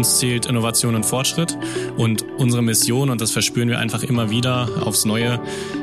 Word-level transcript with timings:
uns 0.00 0.18
zählt 0.18 0.46
Innovation 0.46 0.94
und 0.94 1.04
Fortschritt. 1.04 1.58
Und 1.98 2.24
unsere 2.38 2.62
Mission, 2.62 3.10
und 3.10 3.20
das 3.20 3.32
verspüren 3.32 3.68
wir 3.68 3.78
einfach 3.78 4.02
immer 4.02 4.30
wieder 4.30 4.66
aufs 4.80 5.04
Neue, 5.04 5.40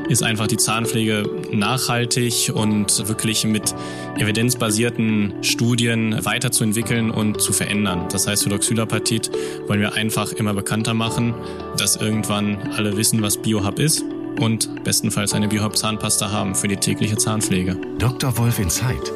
ist 0.08 0.24
einfach 0.24 0.48
die 0.48 0.56
Zahnpflege 0.56 1.30
nachhaltig 1.52 2.50
und 2.52 3.06
wirklich 3.06 3.44
mit 3.44 3.76
evidenzbasierten 4.16 5.34
Studien 5.42 6.24
weiterzuentwickeln 6.24 7.12
und 7.12 7.40
zu 7.40 7.52
verändern. 7.52 8.06
Das 8.10 8.26
heißt, 8.26 8.42
für 8.42 8.50
Doxylapatit 8.50 9.30
wollen 9.68 9.80
wir 9.80 9.94
einfach 9.94 10.32
immer 10.32 10.52
bekannter 10.52 10.94
machen, 10.94 11.32
dass 11.76 11.94
irgendwann 11.94 12.58
alle 12.76 12.96
wissen, 12.96 13.22
was 13.22 13.36
Biohub 13.36 13.78
ist 13.78 14.02
und 14.40 14.82
bestenfalls 14.82 15.32
eine 15.32 15.46
Biohub 15.46 15.76
Zahnpasta 15.76 16.32
haben 16.32 16.56
für 16.56 16.66
die 16.66 16.76
tägliche 16.76 17.16
Zahnpflege. 17.16 17.76
Dr. 17.98 18.36
Wolf 18.36 18.58
Insight, 18.58 19.12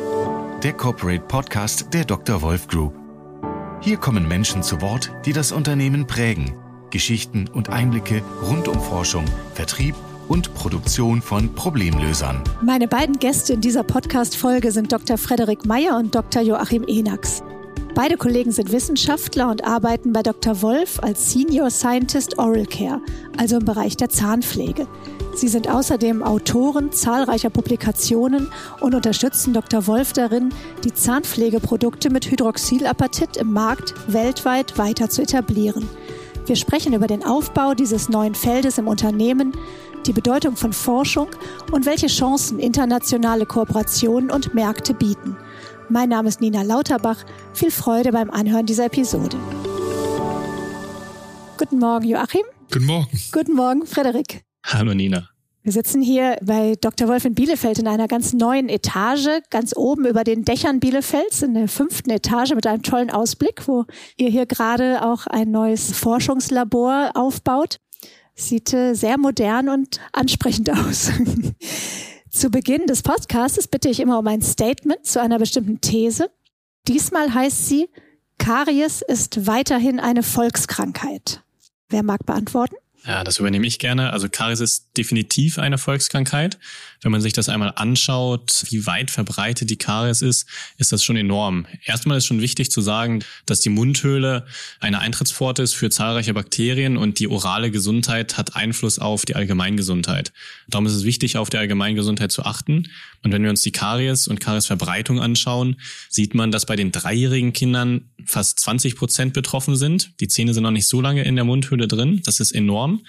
der 0.62 0.74
Corporate 0.74 1.24
Podcast 1.26 1.92
der 1.92 2.04
Dr. 2.04 2.40
Wolf 2.40 2.68
Group. 2.68 3.01
Hier 3.84 3.96
kommen 3.96 4.28
Menschen 4.28 4.62
zu 4.62 4.80
Wort, 4.80 5.10
die 5.26 5.32
das 5.32 5.50
Unternehmen 5.50 6.06
prägen. 6.06 6.54
Geschichten 6.90 7.48
und 7.52 7.68
Einblicke 7.68 8.22
rund 8.48 8.68
um 8.68 8.80
Forschung, 8.80 9.24
Vertrieb 9.54 9.96
und 10.28 10.54
Produktion 10.54 11.20
von 11.20 11.52
Problemlösern. 11.52 12.44
Meine 12.62 12.86
beiden 12.86 13.18
Gäste 13.18 13.54
in 13.54 13.60
dieser 13.60 13.82
Podcast-Folge 13.82 14.70
sind 14.70 14.92
Dr. 14.92 15.18
Frederik 15.18 15.66
Meyer 15.66 15.96
und 15.96 16.14
Dr. 16.14 16.42
Joachim 16.42 16.84
Enax. 16.86 17.42
Beide 17.96 18.16
Kollegen 18.16 18.52
sind 18.52 18.70
Wissenschaftler 18.70 19.50
und 19.50 19.64
arbeiten 19.64 20.12
bei 20.12 20.22
Dr. 20.22 20.62
Wolf 20.62 21.00
als 21.02 21.32
Senior 21.32 21.68
Scientist 21.68 22.38
Oral 22.38 22.66
Care, 22.66 23.00
also 23.36 23.56
im 23.56 23.64
Bereich 23.64 23.96
der 23.96 24.10
Zahnpflege. 24.10 24.86
Sie 25.34 25.48
sind 25.48 25.68
außerdem 25.68 26.22
Autoren 26.22 26.92
zahlreicher 26.92 27.50
Publikationen 27.50 28.48
und 28.80 28.94
unterstützen 28.94 29.54
Dr. 29.54 29.86
Wolf 29.86 30.12
darin, 30.12 30.50
die 30.84 30.92
Zahnpflegeprodukte 30.92 32.10
mit 32.10 32.30
Hydroxylapatit 32.30 33.38
im 33.38 33.52
Markt 33.52 33.94
weltweit 34.06 34.76
weiter 34.78 35.08
zu 35.08 35.22
etablieren. 35.22 35.88
Wir 36.46 36.56
sprechen 36.56 36.92
über 36.92 37.06
den 37.06 37.24
Aufbau 37.24 37.74
dieses 37.74 38.08
neuen 38.08 38.34
Feldes 38.34 38.76
im 38.76 38.88
Unternehmen, 38.88 39.52
die 40.06 40.12
Bedeutung 40.12 40.56
von 40.56 40.72
Forschung 40.72 41.28
und 41.70 41.86
welche 41.86 42.08
Chancen 42.08 42.58
internationale 42.58 43.46
Kooperationen 43.46 44.30
und 44.30 44.52
Märkte 44.52 44.92
bieten. 44.92 45.36
Mein 45.88 46.08
Name 46.08 46.28
ist 46.28 46.40
Nina 46.40 46.62
Lauterbach. 46.62 47.24
Viel 47.54 47.70
Freude 47.70 48.12
beim 48.12 48.30
Anhören 48.30 48.66
dieser 48.66 48.86
Episode. 48.86 49.36
Guten 51.56 51.78
Morgen, 51.78 52.06
Joachim. 52.06 52.42
Guten 52.72 52.86
Morgen. 52.86 53.20
Guten 53.30 53.54
Morgen, 53.54 53.86
Frederik. 53.86 54.44
Hallo 54.64 54.94
Nina. 54.94 55.31
Wir 55.64 55.70
sitzen 55.70 56.02
hier 56.02 56.38
bei 56.42 56.74
Dr. 56.80 57.06
Wolf 57.06 57.24
in 57.24 57.36
Bielefeld 57.36 57.78
in 57.78 57.86
einer 57.86 58.08
ganz 58.08 58.32
neuen 58.32 58.68
Etage, 58.68 59.28
ganz 59.48 59.76
oben 59.76 60.06
über 60.06 60.24
den 60.24 60.44
Dächern 60.44 60.80
Bielefelds, 60.80 61.42
in 61.42 61.54
der 61.54 61.68
fünften 61.68 62.10
Etage 62.10 62.54
mit 62.56 62.66
einem 62.66 62.82
tollen 62.82 63.10
Ausblick, 63.10 63.68
wo 63.68 63.84
ihr 64.16 64.28
hier 64.28 64.46
gerade 64.46 65.04
auch 65.04 65.28
ein 65.28 65.52
neues 65.52 65.92
Forschungslabor 65.92 67.12
aufbaut. 67.14 67.78
Sieht 68.34 68.72
äh, 68.72 68.94
sehr 68.94 69.18
modern 69.18 69.68
und 69.68 70.00
ansprechend 70.12 70.68
aus. 70.68 71.12
zu 72.30 72.50
Beginn 72.50 72.86
des 72.88 73.02
Podcasts 73.02 73.68
bitte 73.68 73.88
ich 73.88 74.00
immer 74.00 74.18
um 74.18 74.26
ein 74.26 74.42
Statement 74.42 75.06
zu 75.06 75.20
einer 75.20 75.38
bestimmten 75.38 75.80
These. 75.80 76.28
Diesmal 76.88 77.34
heißt 77.34 77.68
sie, 77.68 77.88
Karies 78.38 79.00
ist 79.00 79.46
weiterhin 79.46 80.00
eine 80.00 80.24
Volkskrankheit. 80.24 81.44
Wer 81.88 82.02
mag 82.02 82.26
beantworten? 82.26 82.74
Ja, 83.06 83.24
das 83.24 83.38
übernehme 83.38 83.66
ich 83.66 83.78
gerne. 83.78 84.12
Also 84.12 84.28
Karies 84.28 84.60
ist 84.60 84.96
definitiv 84.96 85.58
eine 85.58 85.78
Volkskrankheit. 85.78 86.58
Wenn 87.02 87.10
man 87.10 87.20
sich 87.20 87.32
das 87.32 87.48
einmal 87.48 87.72
anschaut, 87.74 88.64
wie 88.70 88.86
weit 88.86 89.10
verbreitet 89.10 89.68
die 89.70 89.76
Karies 89.76 90.22
ist, 90.22 90.48
ist 90.78 90.92
das 90.92 91.02
schon 91.02 91.16
enorm. 91.16 91.66
Erstmal 91.84 92.18
ist 92.18 92.26
schon 92.26 92.40
wichtig 92.40 92.70
zu 92.70 92.80
sagen, 92.80 93.24
dass 93.44 93.60
die 93.60 93.70
Mundhöhle 93.70 94.46
eine 94.78 95.00
Eintrittspforte 95.00 95.62
ist 95.62 95.74
für 95.74 95.90
zahlreiche 95.90 96.32
Bakterien 96.32 96.96
und 96.96 97.18
die 97.18 97.26
orale 97.26 97.72
Gesundheit 97.72 98.38
hat 98.38 98.54
Einfluss 98.54 99.00
auf 99.00 99.24
die 99.24 99.34
Allgemeingesundheit. 99.34 100.32
Darum 100.68 100.86
ist 100.86 100.94
es 100.94 101.04
wichtig, 101.04 101.36
auf 101.36 101.50
die 101.50 101.56
Allgemeingesundheit 101.56 102.30
zu 102.30 102.44
achten. 102.44 102.88
Und 103.24 103.32
wenn 103.32 103.42
wir 103.42 103.50
uns 103.50 103.62
die 103.62 103.72
Karies 103.72 104.28
und 104.28 104.40
Kariesverbreitung 104.40 105.20
anschauen, 105.20 105.76
sieht 106.08 106.34
man, 106.34 106.52
dass 106.52 106.66
bei 106.66 106.76
den 106.76 106.92
dreijährigen 106.92 107.52
Kindern 107.52 108.10
fast 108.24 108.60
20 108.60 108.94
Prozent 108.94 109.32
betroffen 109.32 109.74
sind. 109.74 110.20
Die 110.20 110.28
Zähne 110.28 110.54
sind 110.54 110.62
noch 110.62 110.70
nicht 110.70 110.86
so 110.86 111.00
lange 111.00 111.24
in 111.24 111.34
der 111.34 111.44
Mundhöhle 111.44 111.88
drin. 111.88 112.22
Das 112.24 112.38
ist 112.38 112.52
enorm. 112.52 113.02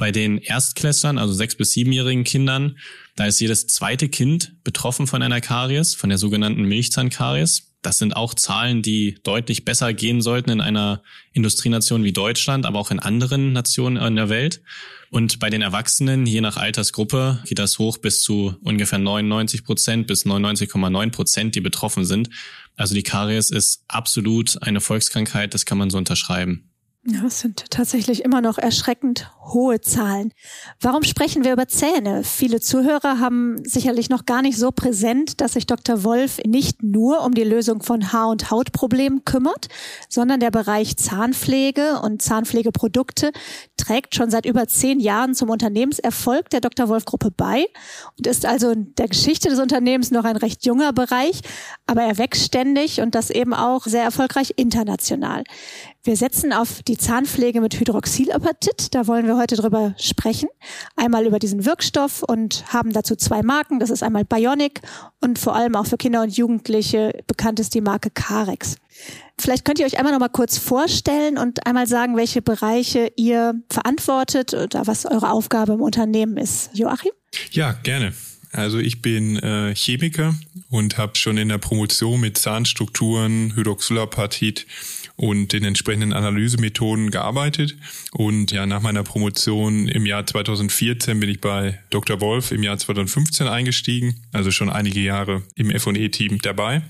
Bei 0.00 0.12
den 0.12 0.38
Erstklässlern, 0.38 1.18
also 1.18 1.34
sechs- 1.34 1.56
bis 1.56 1.72
siebenjährigen 1.72 2.24
Kindern, 2.24 2.78
da 3.16 3.26
ist 3.26 3.38
jedes 3.38 3.66
zweite 3.66 4.08
Kind 4.08 4.54
betroffen 4.64 5.06
von 5.06 5.20
einer 5.20 5.42
Karies, 5.42 5.94
von 5.94 6.08
der 6.08 6.16
sogenannten 6.16 6.62
Milchzahnkaries. 6.62 7.74
Das 7.82 7.98
sind 7.98 8.16
auch 8.16 8.32
Zahlen, 8.32 8.80
die 8.80 9.18
deutlich 9.24 9.66
besser 9.66 9.92
gehen 9.92 10.22
sollten 10.22 10.48
in 10.48 10.62
einer 10.62 11.02
Industrienation 11.34 12.02
wie 12.02 12.14
Deutschland, 12.14 12.64
aber 12.64 12.78
auch 12.78 12.90
in 12.90 12.98
anderen 12.98 13.52
Nationen 13.52 13.98
in 13.98 14.16
der 14.16 14.30
Welt. 14.30 14.62
Und 15.10 15.38
bei 15.38 15.50
den 15.50 15.60
Erwachsenen, 15.60 16.24
je 16.24 16.40
nach 16.40 16.56
Altersgruppe, 16.56 17.42
geht 17.44 17.58
das 17.58 17.78
hoch 17.78 17.98
bis 17.98 18.22
zu 18.22 18.56
ungefähr 18.62 18.98
99 18.98 19.64
Prozent 19.64 20.06
bis 20.06 20.24
99,9 20.24 21.10
Prozent, 21.10 21.54
die 21.56 21.60
betroffen 21.60 22.06
sind. 22.06 22.30
Also 22.74 22.94
die 22.94 23.02
Karies 23.02 23.50
ist 23.50 23.84
absolut 23.86 24.62
eine 24.62 24.80
Volkskrankheit, 24.80 25.52
das 25.52 25.66
kann 25.66 25.76
man 25.76 25.90
so 25.90 25.98
unterschreiben. 25.98 26.69
Ja, 27.06 27.24
es 27.24 27.40
sind 27.40 27.70
tatsächlich 27.70 28.26
immer 28.26 28.42
noch 28.42 28.58
erschreckend 28.58 29.32
hohe 29.40 29.80
Zahlen. 29.80 30.34
Warum 30.82 31.02
sprechen 31.02 31.44
wir 31.44 31.54
über 31.54 31.66
Zähne? 31.66 32.24
Viele 32.24 32.60
Zuhörer 32.60 33.18
haben 33.18 33.56
sicherlich 33.64 34.10
noch 34.10 34.26
gar 34.26 34.42
nicht 34.42 34.58
so 34.58 34.70
präsent, 34.70 35.40
dass 35.40 35.54
sich 35.54 35.64
Dr. 35.64 36.04
Wolf 36.04 36.40
nicht 36.46 36.82
nur 36.82 37.22
um 37.22 37.32
die 37.32 37.42
Lösung 37.42 37.82
von 37.82 38.12
Haar- 38.12 38.28
und 38.28 38.50
Hautproblemen 38.50 39.24
kümmert, 39.24 39.68
sondern 40.10 40.40
der 40.40 40.50
Bereich 40.50 40.98
Zahnpflege 40.98 42.00
und 42.02 42.20
Zahnpflegeprodukte 42.20 43.32
trägt 43.78 44.14
schon 44.14 44.30
seit 44.30 44.44
über 44.44 44.68
zehn 44.68 45.00
Jahren 45.00 45.34
zum 45.34 45.48
Unternehmenserfolg 45.48 46.50
der 46.50 46.60
Dr. 46.60 46.90
Wolf 46.90 47.06
Gruppe 47.06 47.30
bei 47.34 47.64
und 48.18 48.26
ist 48.26 48.44
also 48.44 48.72
in 48.72 48.94
der 48.96 49.08
Geschichte 49.08 49.48
des 49.48 49.58
Unternehmens 49.58 50.10
noch 50.10 50.24
ein 50.24 50.36
recht 50.36 50.66
junger 50.66 50.92
Bereich, 50.92 51.40
aber 51.86 52.02
er 52.02 52.18
wächst 52.18 52.44
ständig 52.44 53.00
und 53.00 53.14
das 53.14 53.30
eben 53.30 53.54
auch 53.54 53.86
sehr 53.86 54.02
erfolgreich 54.04 54.52
international. 54.56 55.44
Wir 56.02 56.16
setzen 56.16 56.54
auf 56.54 56.82
die 56.82 56.96
Zahnpflege 56.96 57.60
mit 57.60 57.78
Hydroxylapatit. 57.78 58.94
Da 58.94 59.06
wollen 59.06 59.26
wir 59.26 59.36
heute 59.36 59.56
drüber 59.56 59.94
sprechen. 59.98 60.48
Einmal 60.96 61.26
über 61.26 61.38
diesen 61.38 61.66
Wirkstoff 61.66 62.22
und 62.22 62.64
haben 62.72 62.94
dazu 62.94 63.16
zwei 63.16 63.42
Marken. 63.42 63.80
Das 63.80 63.90
ist 63.90 64.02
einmal 64.02 64.24
Bionic 64.24 64.80
und 65.20 65.38
vor 65.38 65.54
allem 65.54 65.76
auch 65.76 65.84
für 65.84 65.98
Kinder 65.98 66.22
und 66.22 66.34
Jugendliche 66.34 67.22
bekannt 67.26 67.60
ist 67.60 67.74
die 67.74 67.82
Marke 67.82 68.08
Carex. 68.08 68.76
Vielleicht 69.38 69.66
könnt 69.66 69.78
ihr 69.78 69.84
euch 69.84 69.98
einmal 69.98 70.14
noch 70.14 70.20
mal 70.20 70.28
kurz 70.28 70.56
vorstellen 70.56 71.36
und 71.36 71.66
einmal 71.66 71.86
sagen, 71.86 72.16
welche 72.16 72.40
Bereiche 72.40 73.12
ihr 73.16 73.60
verantwortet 73.68 74.54
oder 74.54 74.86
was 74.86 75.04
eure 75.04 75.30
Aufgabe 75.30 75.74
im 75.74 75.82
Unternehmen 75.82 76.38
ist. 76.38 76.70
Joachim? 76.72 77.12
Ja, 77.50 77.72
gerne. 77.72 78.14
Also 78.52 78.78
ich 78.78 79.02
bin 79.02 79.36
äh, 79.36 79.74
Chemiker 79.74 80.34
und 80.70 80.96
habe 80.96 81.16
schon 81.16 81.36
in 81.36 81.50
der 81.50 81.58
Promotion 81.58 82.20
mit 82.20 82.38
Zahnstrukturen, 82.38 83.54
Hydroxylapatit 83.54 84.66
und 85.20 85.52
den 85.52 85.64
entsprechenden 85.64 86.14
Analysemethoden 86.14 87.10
gearbeitet. 87.10 87.76
Und 88.12 88.52
ja, 88.52 88.64
nach 88.64 88.80
meiner 88.80 89.02
Promotion 89.02 89.86
im 89.86 90.06
Jahr 90.06 90.26
2014 90.26 91.20
bin 91.20 91.28
ich 91.28 91.42
bei 91.42 91.78
Dr. 91.90 92.22
Wolf 92.22 92.52
im 92.52 92.62
Jahr 92.62 92.78
2015 92.78 93.46
eingestiegen, 93.46 94.14
also 94.32 94.50
schon 94.50 94.70
einige 94.70 95.00
Jahre 95.00 95.42
im 95.56 95.70
F&E-Team 95.70 96.38
dabei. 96.40 96.80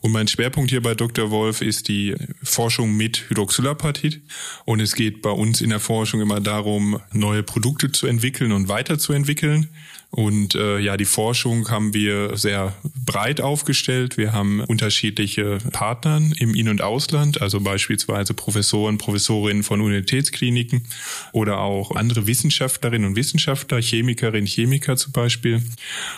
Und 0.00 0.10
mein 0.10 0.26
Schwerpunkt 0.26 0.70
hier 0.70 0.82
bei 0.82 0.96
Dr. 0.96 1.30
Wolf 1.30 1.62
ist 1.62 1.86
die 1.86 2.16
Forschung 2.42 2.96
mit 2.96 3.30
Hydroxylapatit. 3.30 4.22
Und 4.64 4.80
es 4.80 4.96
geht 4.96 5.22
bei 5.22 5.30
uns 5.30 5.60
in 5.60 5.70
der 5.70 5.78
Forschung 5.78 6.20
immer 6.20 6.40
darum, 6.40 6.98
neue 7.12 7.44
Produkte 7.44 7.92
zu 7.92 8.08
entwickeln 8.08 8.50
und 8.50 8.68
weiterzuentwickeln. 8.68 9.68
Und 10.10 10.54
äh, 10.54 10.78
ja, 10.78 10.96
die 10.96 11.04
Forschung 11.04 11.70
haben 11.70 11.92
wir 11.92 12.36
sehr 12.36 12.74
breit 13.04 13.42
aufgestellt. 13.42 14.16
Wir 14.16 14.32
haben 14.32 14.60
unterschiedliche 14.60 15.58
Partnern 15.72 16.32
im 16.38 16.54
In- 16.54 16.70
und 16.70 16.80
Ausland, 16.80 17.42
also 17.42 17.60
beispielsweise 17.60 18.32
Professoren, 18.32 18.96
Professorinnen 18.96 19.62
von 19.62 19.82
Universitätskliniken 19.82 20.86
oder 21.32 21.60
auch 21.60 21.94
andere 21.94 22.26
Wissenschaftlerinnen 22.26 23.06
und 23.06 23.16
Wissenschaftler, 23.16 23.82
Chemikerinnen, 23.82 24.46
Chemiker 24.46 24.96
zum 24.96 25.12
Beispiel. 25.12 25.62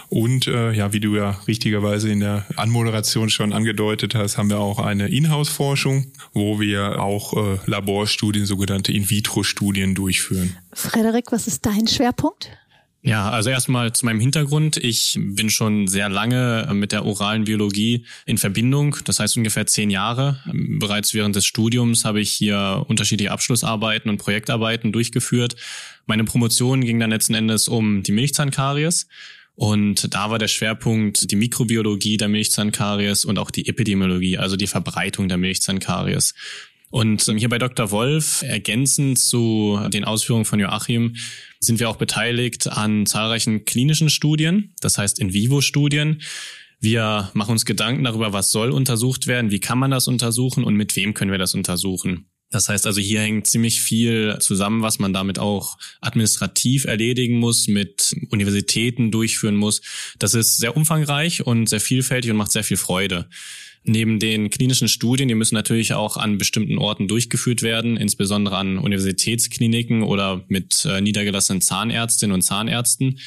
Und 0.09 0.47
äh, 0.47 0.71
ja, 0.73 0.93
wie 0.93 1.01
du 1.01 1.17
ja 1.17 1.41
richtigerweise 1.49 2.11
in 2.11 2.21
der 2.21 2.47
Anmoderation 2.55 3.29
schon 3.29 3.53
angedeutet 3.53 4.15
hast, 4.15 4.39
haben 4.39 4.51
wir 4.51 4.61
auch 4.61 4.79
eine 4.79 5.09
Inhouse-Forschung, 5.09 6.07
wo 6.33 6.61
wir 6.61 7.03
auch 7.03 7.37
äh, 7.37 7.59
Laborstudien, 7.67 8.47
sogenannte 8.47 8.93
In-vitro-Studien 8.93 9.97
durchführen. 9.97 10.57
Frederik, 10.73 11.33
was 11.33 11.49
ist 11.49 11.67
dein 11.67 11.89
Schwerpunkt? 11.89 12.51
Ja, 13.03 13.31
also 13.31 13.49
erstmal 13.49 13.93
zu 13.95 14.05
meinem 14.05 14.21
Hintergrund. 14.21 14.77
Ich 14.77 15.19
bin 15.19 15.49
schon 15.49 15.89
sehr 15.89 16.11
lange 16.11 16.69
mit 16.75 16.93
der 16.93 17.07
oralen 17.07 17.45
Biologie 17.45 18.05
in 18.27 18.37
Verbindung. 18.37 18.97
Das 19.05 19.21
heißt 19.21 19.39
ungefähr 19.39 19.67
zehn 19.67 19.89
Jahre. 19.89 20.41
Bereits 20.53 21.15
während 21.15 21.35
des 21.35 21.47
Studiums 21.47 22.05
habe 22.05 22.21
ich 22.21 22.31
hier 22.31 22.85
unterschiedliche 22.89 23.33
Abschlussarbeiten 23.33 24.11
und 24.11 24.19
Projektarbeiten 24.19 24.93
durchgeführt. 24.93 25.57
Meine 26.05 26.25
Promotion 26.25 26.83
ging 26.83 27.01
dann 27.01 27.11
letzten 27.11 27.35
Endes 27.35 27.69
um 27.69 28.03
die 28.03 28.13
Milchzahnkaries. 28.13 29.07
Und 29.55 30.15
da 30.15 30.31
war 30.31 30.39
der 30.39 30.49
Schwerpunkt 30.49 31.31
die 31.31 31.37
Mikrobiologie 31.37 32.19
der 32.19 32.29
Milchzahnkaries 32.29 33.25
und 33.25 33.39
auch 33.39 33.51
die 33.51 33.67
Epidemiologie, 33.67 34.37
also 34.37 34.57
die 34.57 34.67
Verbreitung 34.67 35.29
der 35.29 35.39
Milchzahnkaries. 35.39 36.35
Und 36.91 37.23
hier 37.23 37.49
bei 37.49 37.59
Dr. 37.59 37.93
Wolf, 37.93 38.43
ergänzend 38.43 39.19
zu 39.21 39.81
den 39.93 40.05
Ausführungen 40.05 40.45
von 40.45 40.59
Joachim, 40.59 41.15
sind 41.61 41.79
wir 41.79 41.89
auch 41.89 41.97
beteiligt 41.97 42.67
an 42.67 43.07
zahlreichen 43.07 43.65
klinischen 43.65 44.11
Studien, 44.11 44.75
das 44.81 44.99
heißt 44.99 45.21
In-vivo-Studien. 45.21 46.21
Wir 46.81 47.31
machen 47.33 47.53
uns 47.53 47.65
Gedanken 47.65 48.05
darüber, 48.05 48.33
was 48.33 48.51
soll 48.51 48.73
untersucht 48.73 49.29
werden, 49.29 49.53
wie 49.53 49.61
kann 49.61 49.79
man 49.79 49.93
das 49.93 50.09
untersuchen 50.09 50.65
und 50.65 50.75
mit 50.75 50.97
wem 50.97 51.15
können 51.15 51.31
wir 51.31 51.39
das 51.39 51.55
untersuchen. 51.55 52.27
Das 52.51 52.69
heißt 52.69 52.85
also, 52.89 53.01
hier 53.01 53.21
hängt 53.21 53.47
ziemlich 53.47 53.81
viel 53.81 54.39
zusammen, 54.41 54.83
was 54.83 54.99
man 54.99 55.13
damit 55.13 55.39
auch 55.39 55.79
administrativ 56.01 56.85
erledigen 56.87 57.39
muss, 57.39 57.69
mit 57.69 58.17
Universitäten 58.31 59.13
durchführen 59.13 59.55
muss. 59.55 59.83
Das 60.19 60.35
ist 60.35 60.57
sehr 60.57 60.77
umfangreich 60.77 61.47
und 61.47 61.69
sehr 61.69 61.81
vielfältig 61.81 62.33
und 62.33 62.37
macht 62.37 62.51
sehr 62.51 62.65
viel 62.65 62.77
Freude. 62.77 63.29
Neben 63.85 64.19
den 64.19 64.51
klinischen 64.51 64.89
Studien, 64.89 65.29
die 65.29 65.35
müssen 65.35 65.55
natürlich 65.55 65.95
auch 65.95 66.19
an 66.19 66.37
bestimmten 66.37 66.77
Orten 66.77 67.09
durchgeführt 67.09 67.63
werden, 67.63 67.97
insbesondere 67.97 68.57
an 68.57 68.79
Universitätskliniken 68.79 70.03
oder 70.03 70.45
mit 70.49 70.85
äh, 70.85 71.01
niedergelassenen 71.01 71.63
Zahnärztinnen 71.63 72.35
und 72.35 72.43
Zahnärzten. 72.43 73.19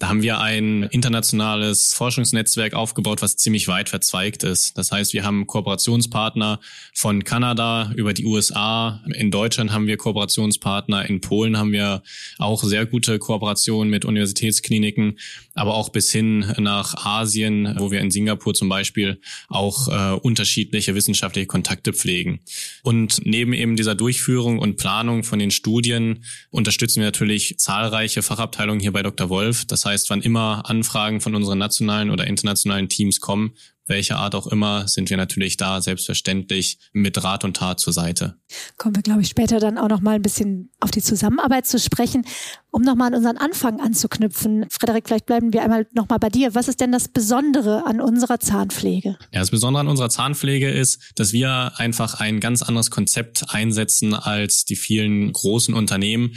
Da 0.00 0.08
haben 0.08 0.22
wir 0.22 0.40
ein 0.40 0.82
internationales 0.84 1.94
Forschungsnetzwerk 1.94 2.74
aufgebaut, 2.74 3.22
was 3.22 3.36
ziemlich 3.36 3.68
weit 3.68 3.88
verzweigt 3.88 4.42
ist. 4.42 4.76
Das 4.76 4.90
heißt, 4.90 5.12
wir 5.12 5.24
haben 5.24 5.46
Kooperationspartner 5.46 6.58
von 6.92 7.22
Kanada 7.22 7.92
über 7.94 8.12
die 8.12 8.26
USA. 8.26 9.00
In 9.14 9.30
Deutschland 9.30 9.72
haben 9.72 9.86
wir 9.86 9.96
Kooperationspartner. 9.96 11.08
In 11.08 11.20
Polen 11.20 11.56
haben 11.56 11.70
wir 11.70 12.02
auch 12.38 12.64
sehr 12.64 12.86
gute 12.86 13.20
Kooperationen 13.20 13.88
mit 13.88 14.04
Universitätskliniken, 14.04 15.18
aber 15.54 15.74
auch 15.74 15.90
bis 15.90 16.10
hin 16.10 16.52
nach 16.58 17.06
Asien, 17.06 17.76
wo 17.78 17.92
wir 17.92 18.00
in 18.00 18.10
Singapur 18.10 18.52
zum 18.52 18.68
Beispiel 18.68 19.20
auch 19.48 19.88
äh, 19.88 20.18
unterschiedliche 20.18 20.96
wissenschaftliche 20.96 21.46
Kontakte 21.46 21.92
pflegen. 21.92 22.40
Und 22.82 23.20
neben 23.24 23.52
eben 23.52 23.76
dieser 23.76 23.94
Durchführung 23.94 24.58
und 24.58 24.76
Planung 24.76 25.22
von 25.22 25.38
den 25.38 25.52
Studien 25.52 26.24
unterstützen 26.50 27.00
wir 27.00 27.06
natürlich 27.06 27.58
zahlreiche 27.58 28.22
Fachabteilungen 28.22 28.80
hier 28.80 28.92
bei 28.92 29.02
Dr. 29.02 29.28
Wolf. 29.28 29.64
Das 29.64 29.84
heißt, 29.84 29.93
wann 30.10 30.22
immer 30.22 30.62
Anfragen 30.68 31.20
von 31.20 31.34
unseren 31.34 31.58
nationalen 31.58 32.10
oder 32.10 32.26
internationalen 32.26 32.88
Teams 32.88 33.20
kommen, 33.20 33.54
welcher 33.86 34.16
Art 34.18 34.34
auch 34.34 34.46
immer, 34.46 34.88
sind 34.88 35.10
wir 35.10 35.16
natürlich 35.16 35.56
da 35.56 35.80
selbstverständlich 35.80 36.78
mit 36.92 37.22
Rat 37.22 37.44
und 37.44 37.56
Tat 37.56 37.80
zur 37.80 37.92
Seite. 37.92 38.36
Kommen 38.78 38.96
wir, 38.96 39.02
glaube 39.02 39.20
ich, 39.20 39.28
später 39.28 39.60
dann 39.60 39.76
auch 39.78 39.88
noch 39.88 40.00
mal 40.00 40.14
ein 40.14 40.22
bisschen 40.22 40.70
auf 40.80 40.90
die 40.90 41.02
Zusammenarbeit 41.02 41.66
zu 41.66 41.78
sprechen, 41.78 42.24
um 42.70 42.82
noch 42.82 42.94
mal 42.94 43.08
an 43.08 43.14
unseren 43.14 43.36
Anfang 43.36 43.80
anzuknüpfen. 43.80 44.66
Frederik, 44.70 45.04
vielleicht 45.06 45.26
bleiben 45.26 45.52
wir 45.52 45.62
einmal 45.62 45.86
noch 45.92 46.08
mal 46.08 46.18
bei 46.18 46.30
dir. 46.30 46.54
Was 46.54 46.68
ist 46.68 46.80
denn 46.80 46.92
das 46.92 47.08
Besondere 47.08 47.84
an 47.86 48.00
unserer 48.00 48.40
Zahnpflege? 48.40 49.18
Ja, 49.32 49.40
das 49.40 49.50
Besondere 49.50 49.82
an 49.82 49.88
unserer 49.88 50.08
Zahnpflege 50.10 50.70
ist, 50.70 51.12
dass 51.16 51.32
wir 51.32 51.72
einfach 51.76 52.20
ein 52.20 52.40
ganz 52.40 52.62
anderes 52.62 52.90
Konzept 52.90 53.54
einsetzen 53.54 54.14
als 54.14 54.64
die 54.64 54.76
vielen 54.76 55.30
großen 55.32 55.74
Unternehmen, 55.74 56.34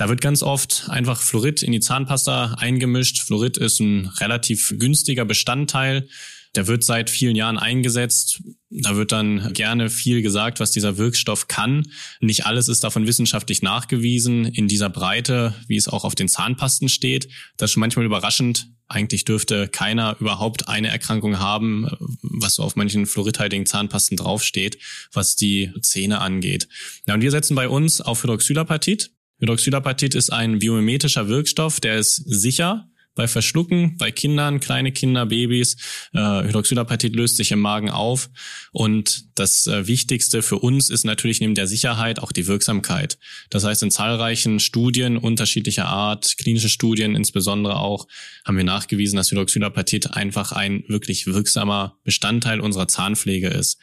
da 0.00 0.08
wird 0.08 0.22
ganz 0.22 0.42
oft 0.42 0.88
einfach 0.88 1.20
Fluorid 1.20 1.62
in 1.62 1.72
die 1.72 1.80
Zahnpasta 1.80 2.54
eingemischt. 2.54 3.20
Fluorid 3.20 3.58
ist 3.58 3.80
ein 3.80 4.06
relativ 4.18 4.74
günstiger 4.78 5.26
Bestandteil. 5.26 6.08
Der 6.54 6.66
wird 6.66 6.84
seit 6.84 7.10
vielen 7.10 7.36
Jahren 7.36 7.58
eingesetzt. 7.58 8.42
Da 8.70 8.96
wird 8.96 9.12
dann 9.12 9.52
gerne 9.52 9.90
viel 9.90 10.22
gesagt, 10.22 10.58
was 10.58 10.70
dieser 10.70 10.96
Wirkstoff 10.96 11.48
kann. 11.48 11.82
Nicht 12.20 12.46
alles 12.46 12.68
ist 12.68 12.82
davon 12.82 13.06
wissenschaftlich 13.06 13.60
nachgewiesen 13.60 14.46
in 14.46 14.68
dieser 14.68 14.88
Breite, 14.88 15.54
wie 15.68 15.76
es 15.76 15.86
auch 15.86 16.04
auf 16.04 16.14
den 16.14 16.28
Zahnpasten 16.28 16.88
steht. 16.88 17.28
Das 17.58 17.68
ist 17.68 17.74
schon 17.74 17.82
manchmal 17.82 18.06
überraschend. 18.06 18.68
Eigentlich 18.88 19.26
dürfte 19.26 19.68
keiner 19.68 20.16
überhaupt 20.18 20.66
eine 20.66 20.88
Erkrankung 20.88 21.40
haben, 21.40 21.88
was 22.22 22.54
so 22.54 22.62
auf 22.62 22.74
manchen 22.74 23.04
fluoridhaltigen 23.04 23.66
Zahnpasten 23.66 24.16
draufsteht, 24.16 24.78
was 25.12 25.36
die 25.36 25.74
Zähne 25.82 26.22
angeht. 26.22 26.68
Ja, 27.06 27.12
und 27.12 27.20
wir 27.20 27.30
setzen 27.30 27.54
bei 27.54 27.68
uns 27.68 28.00
auf 28.00 28.22
Hydroxylapatit. 28.22 29.10
Hydroxylapatit 29.40 30.14
ist 30.14 30.30
ein 30.30 30.58
biomimetischer 30.58 31.28
Wirkstoff, 31.28 31.80
der 31.80 31.98
ist 31.98 32.16
sicher 32.16 32.86
bei 33.14 33.26
Verschlucken, 33.26 33.96
bei 33.98 34.12
Kindern, 34.12 34.60
kleine 34.60 34.92
Kinder, 34.92 35.26
Babys. 35.26 35.76
Äh, 36.14 36.44
Hydroxylapatit 36.44 37.14
löst 37.14 37.36
sich 37.36 37.50
im 37.50 37.60
Magen 37.60 37.90
auf. 37.90 38.30
Und 38.72 39.24
das 39.34 39.66
äh, 39.66 39.86
Wichtigste 39.86 40.42
für 40.42 40.58
uns 40.58 40.90
ist 40.90 41.04
natürlich 41.04 41.40
neben 41.40 41.54
der 41.54 41.66
Sicherheit 41.66 42.20
auch 42.20 42.32
die 42.32 42.46
Wirksamkeit. 42.46 43.18
Das 43.50 43.64
heißt, 43.64 43.82
in 43.82 43.90
zahlreichen 43.90 44.60
Studien 44.60 45.16
unterschiedlicher 45.16 45.86
Art, 45.86 46.36
klinische 46.38 46.68
Studien 46.68 47.16
insbesondere 47.16 47.76
auch, 47.80 48.06
haben 48.44 48.56
wir 48.56 48.64
nachgewiesen, 48.64 49.16
dass 49.16 49.30
Hydroxylapatit 49.30 50.14
einfach 50.14 50.52
ein 50.52 50.84
wirklich 50.86 51.26
wirksamer 51.26 51.98
Bestandteil 52.04 52.60
unserer 52.60 52.88
Zahnpflege 52.88 53.48
ist. 53.48 53.78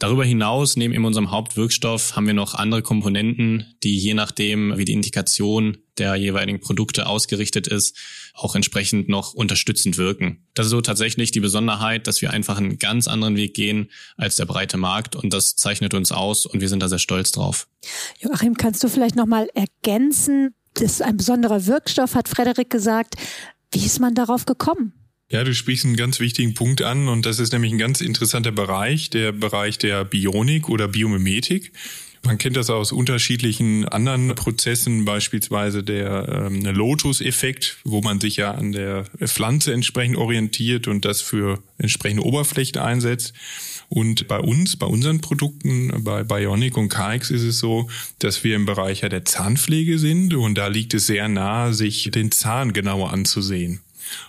Darüber 0.00 0.24
hinaus, 0.24 0.76
neben 0.76 0.94
in 0.94 1.04
unserem 1.04 1.30
Hauptwirkstoff, 1.30 2.16
haben 2.16 2.26
wir 2.26 2.32
noch 2.32 2.54
andere 2.54 2.80
Komponenten, 2.80 3.66
die 3.82 3.98
je 3.98 4.14
nachdem, 4.14 4.78
wie 4.78 4.86
die 4.86 4.94
Indikation 4.94 5.76
der 5.98 6.16
jeweiligen 6.16 6.58
Produkte 6.58 7.06
ausgerichtet 7.06 7.66
ist, 7.66 7.98
auch 8.32 8.54
entsprechend 8.54 9.10
noch 9.10 9.34
unterstützend 9.34 9.98
wirken. 9.98 10.46
Das 10.54 10.64
ist 10.64 10.70
so 10.70 10.80
tatsächlich 10.80 11.32
die 11.32 11.40
Besonderheit, 11.40 12.06
dass 12.06 12.22
wir 12.22 12.30
einfach 12.30 12.56
einen 12.56 12.78
ganz 12.78 13.08
anderen 13.08 13.36
Weg 13.36 13.52
gehen 13.52 13.90
als 14.16 14.36
der 14.36 14.46
breite 14.46 14.78
Markt 14.78 15.16
und 15.16 15.34
das 15.34 15.56
zeichnet 15.56 15.92
uns 15.92 16.12
aus 16.12 16.46
und 16.46 16.62
wir 16.62 16.70
sind 16.70 16.82
da 16.82 16.88
sehr 16.88 16.98
stolz 16.98 17.30
drauf. 17.30 17.68
Joachim, 18.20 18.56
kannst 18.56 18.82
du 18.82 18.88
vielleicht 18.88 19.16
nochmal 19.16 19.48
ergänzen, 19.52 20.54
das 20.72 20.92
ist 20.92 21.02
ein 21.02 21.18
besonderer 21.18 21.66
Wirkstoff, 21.66 22.14
hat 22.14 22.26
Frederik 22.26 22.70
gesagt. 22.70 23.16
Wie 23.70 23.84
ist 23.84 24.00
man 24.00 24.14
darauf 24.14 24.46
gekommen? 24.46 24.94
Ja, 25.32 25.44
du 25.44 25.54
sprichst 25.54 25.84
einen 25.84 25.94
ganz 25.94 26.18
wichtigen 26.18 26.54
Punkt 26.54 26.82
an 26.82 27.06
und 27.06 27.24
das 27.24 27.38
ist 27.38 27.52
nämlich 27.52 27.70
ein 27.70 27.78
ganz 27.78 28.00
interessanter 28.00 28.50
Bereich, 28.50 29.10
der 29.10 29.30
Bereich 29.30 29.78
der 29.78 30.04
Bionik 30.04 30.68
oder 30.68 30.88
Biomimetik. 30.88 31.70
Man 32.24 32.36
kennt 32.36 32.56
das 32.56 32.68
aus 32.68 32.90
unterschiedlichen 32.90 33.86
anderen 33.86 34.34
Prozessen, 34.34 35.04
beispielsweise 35.04 35.84
der 35.84 36.46
ähm, 36.46 36.64
Lotus-Effekt, 36.64 37.78
wo 37.84 38.00
man 38.02 38.20
sich 38.20 38.36
ja 38.36 38.50
an 38.50 38.72
der 38.72 39.04
Pflanze 39.24 39.72
entsprechend 39.72 40.16
orientiert 40.16 40.88
und 40.88 41.04
das 41.04 41.22
für 41.22 41.62
entsprechende 41.78 42.24
Oberflächen 42.24 42.78
einsetzt. 42.78 43.32
Und 43.88 44.26
bei 44.26 44.40
uns, 44.40 44.76
bei 44.76 44.86
unseren 44.86 45.20
Produkten, 45.20 46.02
bei 46.02 46.24
Bionic 46.24 46.76
und 46.76 46.88
KX 46.88 47.30
ist 47.30 47.42
es 47.42 47.60
so, 47.60 47.88
dass 48.18 48.42
wir 48.42 48.56
im 48.56 48.66
Bereich 48.66 49.00
der 49.00 49.24
Zahnpflege 49.24 49.96
sind 50.00 50.34
und 50.34 50.58
da 50.58 50.66
liegt 50.66 50.92
es 50.92 51.06
sehr 51.06 51.28
nahe, 51.28 51.72
sich 51.72 52.10
den 52.10 52.32
Zahn 52.32 52.72
genauer 52.72 53.12
anzusehen. 53.12 53.80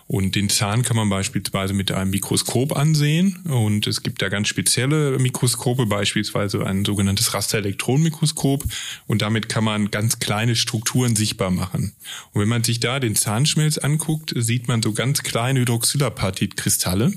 Und 0.08 0.36
den 0.36 0.50
Zahn 0.50 0.84
kann 0.84 0.98
man 0.98 1.10
beispielsweise 1.10 1.74
mit 1.74 1.92
einem 1.92 2.12
Mikroskop 2.12 2.76
ansehen. 2.76 3.38
Und 3.46 3.88
es 3.88 4.04
gibt 4.04 4.22
da 4.22 4.30
ganz 4.30 4.48
spezielle 4.48 5.18
Mikroskope, 5.20 5.86
beispielsweise 5.86 6.66
ein 6.66 6.86
sogenanntes 6.86 7.34
Rasterelektronenmikroskop. 7.34 8.64
Und 9.08 9.22
damit 9.22 9.50
kann 9.50 9.64
man 9.64 9.92
ganz 9.92 10.20
kleine 10.20 10.56
Strukturen 10.56 11.16
sichtbar 11.16 11.52
machen. 11.52 11.94
Und 12.34 12.42
wenn 12.42 12.50
man 12.50 12.64
sich 12.64 12.80
da 12.80 13.00
den 13.00 13.16
Zahnschmelz 13.16 13.78
anguckt, 13.78 14.34
sieht 14.36 14.68
man 14.68 14.82
so 14.82 14.94
ganz 14.94 15.24
kleine 15.24 15.62
Hydroxylapatitkristalle. 15.62 17.14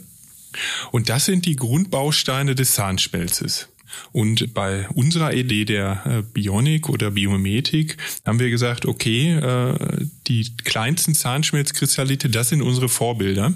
Und 0.92 1.09
das 1.09 1.25
sind 1.25 1.47
die 1.47 1.56
Grundbausteine 1.56 2.54
des 2.54 2.75
Zahnschmelzes. 2.75 3.68
Und 4.12 4.54
bei 4.54 4.88
unserer 4.90 5.34
Idee 5.34 5.64
der 5.64 6.02
äh, 6.04 6.22
Bionik 6.22 6.88
oder 6.88 7.10
Biomimetik 7.10 7.96
haben 8.24 8.38
wir 8.38 8.50
gesagt, 8.50 8.86
okay, 8.86 9.32
äh, 9.32 10.06
die 10.26 10.54
kleinsten 10.64 11.14
Zahnschmelzkristallite, 11.14 12.28
das 12.30 12.48
sind 12.48 12.62
unsere 12.62 12.88
Vorbilder. 12.88 13.54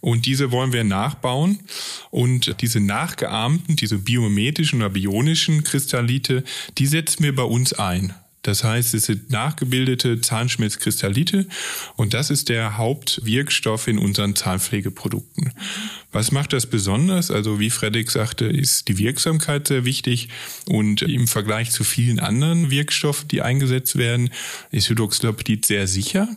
Und 0.00 0.26
diese 0.26 0.50
wollen 0.50 0.72
wir 0.72 0.84
nachbauen. 0.84 1.60
Und 2.10 2.60
diese 2.60 2.80
nachgeahmten, 2.80 3.76
diese 3.76 3.98
biomimetischen 3.98 4.80
oder 4.80 4.90
bionischen 4.90 5.64
Kristallite, 5.64 6.44
die 6.78 6.86
setzen 6.86 7.22
wir 7.22 7.34
bei 7.34 7.42
uns 7.42 7.72
ein. 7.72 8.14
Das 8.42 8.64
heißt, 8.64 8.94
es 8.94 9.06
sind 9.06 9.30
nachgebildete 9.30 10.20
Zahnschmelzkristallite 10.20 11.46
und 11.96 12.14
das 12.14 12.30
ist 12.30 12.48
der 12.48 12.78
Hauptwirkstoff 12.78 13.88
in 13.88 13.98
unseren 13.98 14.36
Zahnpflegeprodukten. 14.36 15.52
Was 16.12 16.30
macht 16.30 16.52
das 16.52 16.66
besonders? 16.66 17.30
Also 17.30 17.58
wie 17.58 17.70
Fredrik 17.70 18.10
sagte, 18.10 18.46
ist 18.46 18.88
die 18.88 18.98
Wirksamkeit 18.98 19.68
sehr 19.68 19.84
wichtig 19.84 20.28
und 20.66 21.02
im 21.02 21.26
Vergleich 21.26 21.70
zu 21.72 21.84
vielen 21.84 22.20
anderen 22.20 22.70
Wirkstoffen, 22.70 23.28
die 23.28 23.42
eingesetzt 23.42 23.96
werden, 23.96 24.30
ist 24.70 24.88
Hydroxylapatid 24.88 25.66
sehr 25.66 25.86
sicher. 25.86 26.28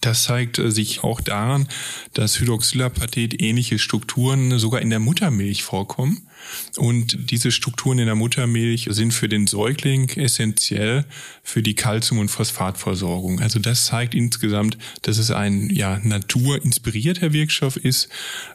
Das 0.00 0.24
zeigt 0.24 0.58
äh, 0.58 0.70
sich 0.70 1.02
auch 1.02 1.20
daran, 1.20 1.68
dass 2.12 2.38
Hydroxylapatit 2.38 3.42
ähnliche 3.42 3.78
Strukturen 3.78 4.58
sogar 4.58 4.80
in 4.80 4.90
der 4.90 5.00
Muttermilch 5.00 5.62
vorkommen. 5.62 6.28
Und 6.76 7.30
diese 7.30 7.50
Strukturen 7.50 7.98
in 7.98 8.06
der 8.06 8.14
Muttermilch 8.14 8.88
sind 8.90 9.12
für 9.12 9.28
den 9.28 9.46
Säugling 9.46 10.08
essentiell 10.10 11.04
für 11.42 11.62
die 11.62 11.74
Kalzium- 11.74 12.18
und 12.18 12.30
Phosphatversorgung. 12.30 13.40
Also 13.40 13.58
das 13.58 13.86
zeigt 13.86 14.14
insgesamt, 14.14 14.78
dass 15.02 15.18
es 15.18 15.30
ein 15.30 15.70
ja, 15.70 16.00
naturinspirierter 16.02 17.32
Wirkstoff 17.32 17.76
ist, 17.76 18.08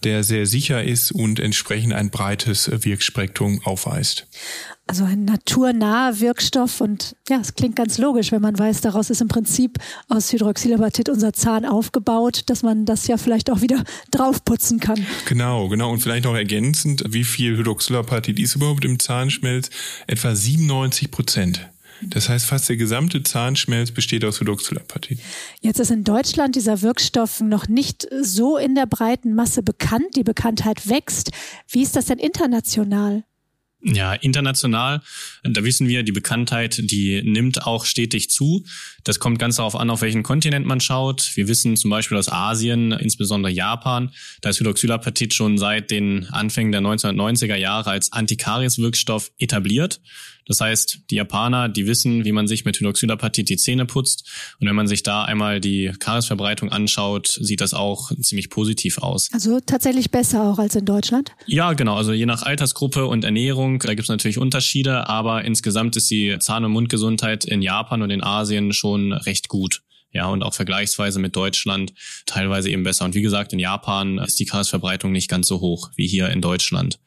der 0.04 0.24
sehr 0.24 0.46
sicher 0.46 0.84
ist 0.84 1.12
und 1.12 1.40
entsprechend 1.40 1.94
ein 1.94 2.10
breites 2.10 2.70
Wirkspektrum 2.84 3.62
aufweist. 3.64 4.28
Also 4.92 5.06
ein 5.06 5.24
naturnaher 5.24 6.20
Wirkstoff 6.20 6.82
und 6.82 7.16
ja, 7.30 7.40
es 7.40 7.54
klingt 7.54 7.78
ganz 7.78 7.98
logisch, 7.98 8.34
wenn 8.34 8.42
man 8.42 8.60
weiß, 8.60 8.82
daraus 8.82 9.10
ist 9.10 9.22
im 9.22 9.30
Prinzip 9.30 9.78
aus 10.10 10.34
Hydroxylapatit 10.34 11.08
unser 11.08 11.32
Zahn 11.32 11.66
aufgebaut, 11.66 12.42
dass 12.48 12.62
man 12.62 12.86
das 12.86 13.08
ja 13.08 13.16
vielleicht 13.16 13.50
auch 13.50 13.62
wieder 13.62 13.86
draufputzen 14.12 14.82
kann. 14.82 15.06
Genau, 15.28 15.70
genau. 15.70 15.92
Und 15.92 16.00
vielleicht 16.00 16.26
noch 16.26 16.36
ergänzend, 16.36 17.06
wie 17.08 17.24
viel 17.24 17.56
Hydroxylapatit 17.72 18.38
ist 18.38 18.56
überhaupt 18.56 18.84
im 18.84 19.00
Zahnschmelz? 19.00 19.70
Etwa 20.06 20.36
97 20.36 21.10
Prozent. 21.10 21.70
Das 22.04 22.28
heißt, 22.28 22.46
fast 22.46 22.68
der 22.68 22.76
gesamte 22.76 23.24
Zahnschmelz 23.24 23.92
besteht 23.92 24.26
aus 24.26 24.42
Hydroxylapatit. 24.42 25.20
Jetzt 25.62 25.80
ist 25.80 25.92
in 25.92 26.04
Deutschland 26.04 26.56
dieser 26.56 26.82
Wirkstoff 26.82 27.40
noch 27.40 27.68
nicht 27.68 28.08
so 28.22 28.58
in 28.58 28.76
der 28.76 28.88
breiten 28.88 29.36
Masse 29.36 29.64
bekannt. 29.64 30.16
Die 30.16 30.24
Bekanntheit 30.24 30.90
wächst. 30.90 31.32
Wie 31.70 31.84
ist 31.84 31.96
das 31.96 32.06
denn 32.06 32.18
international? 32.18 33.24
Ja, 33.84 34.14
international, 34.14 35.02
da 35.44 35.64
wissen 35.64 35.88
wir, 35.88 36.04
die 36.04 36.12
Bekanntheit, 36.12 36.80
die 36.92 37.24
nimmt 37.24 37.66
auch 37.66 37.86
stetig 37.86 38.30
zu. 38.30 38.64
Das 39.04 39.20
kommt 39.20 39.40
ganz 39.40 39.56
darauf 39.56 39.76
an, 39.76 39.90
auf 39.90 40.02
welchen 40.02 40.22
Kontinent 40.22 40.68
man 40.68 40.80
schaut. 40.80 41.32
Wir 41.36 41.48
wissen 41.48 41.76
zum 41.76 41.90
Beispiel 41.90 42.18
aus 42.18 42.32
Asien, 42.32 42.92
insbesondere 42.92 43.52
Japan, 43.52 44.12
da 44.42 44.50
ist 44.50 44.60
Hydroxylapatit 44.60 45.34
schon 45.34 45.58
seit 45.58 45.90
den 45.90 46.28
Anfängen 46.28 46.72
der 46.72 46.82
1990er 46.82 47.56
Jahre 47.56 47.90
als 47.90 48.12
Antikaries-Wirkstoff 48.12 49.32
etabliert. 49.40 50.00
Das 50.52 50.60
heißt, 50.60 51.00
die 51.10 51.16
Japaner, 51.16 51.70
die 51.70 51.88
wissen, 51.88 52.26
wie 52.26 52.34
man 52.34 52.46
sich 52.46 52.66
mit 52.66 52.78
Hydroxylapatit 52.78 53.48
die 53.48 53.56
Zähne 53.56 53.86
putzt. 53.86 54.30
Und 54.60 54.68
wenn 54.68 54.76
man 54.76 54.86
sich 54.86 55.02
da 55.02 55.24
einmal 55.24 55.62
die 55.62 55.94
Kariesverbreitung 55.98 56.70
anschaut, 56.70 57.40
sieht 57.40 57.62
das 57.62 57.74
auch 57.74 58.12
ziemlich 58.22 58.50
positiv 58.50 58.98
aus. 58.98 59.30
Also 59.32 59.62
tatsächlich 59.66 60.12
besser 60.12 60.44
auch 60.44 60.60
als 60.60 60.76
in 60.76 60.84
Deutschland? 60.84 61.32
Ja, 61.46 61.72
genau. 61.72 61.96
Also 61.96 62.12
je 62.12 62.26
nach 62.26 62.44
Altersgruppe 62.44 63.06
und 63.06 63.24
Ernährung, 63.24 63.80
da 63.80 63.94
gibt 63.94 64.02
es 64.02 64.10
natürlich 64.10 64.38
Unterschiede, 64.38 65.08
aber 65.08 65.46
insgesamt 65.46 65.96
ist 65.96 66.12
die 66.12 66.38
Zahn- 66.40 66.66
und 66.66 66.72
Mundgesundheit 66.74 67.46
in 67.46 67.62
Japan 67.62 68.02
und 68.02 68.10
in 68.10 68.22
Asien 68.22 68.74
schon 68.74 69.14
recht 69.14 69.48
gut. 69.48 69.84
Ja, 70.14 70.28
und 70.28 70.44
auch 70.44 70.54
vergleichsweise 70.54 71.20
mit 71.20 71.36
Deutschland 71.36 71.94
teilweise 72.26 72.70
eben 72.70 72.84
besser. 72.84 73.06
Und 73.06 73.16
wie 73.16 73.22
gesagt, 73.22 73.54
in 73.54 73.60
Japan 73.60 74.18
ist 74.18 74.40
die 74.40 74.46
Grasverbreitung 74.46 75.12
nicht 75.14 75.30
ganz 75.30 75.48
so 75.48 75.62
hoch 75.62 75.90
wie 75.96 76.08
hier 76.08 76.30
in 76.30 76.42
Deutschland. 76.42 77.00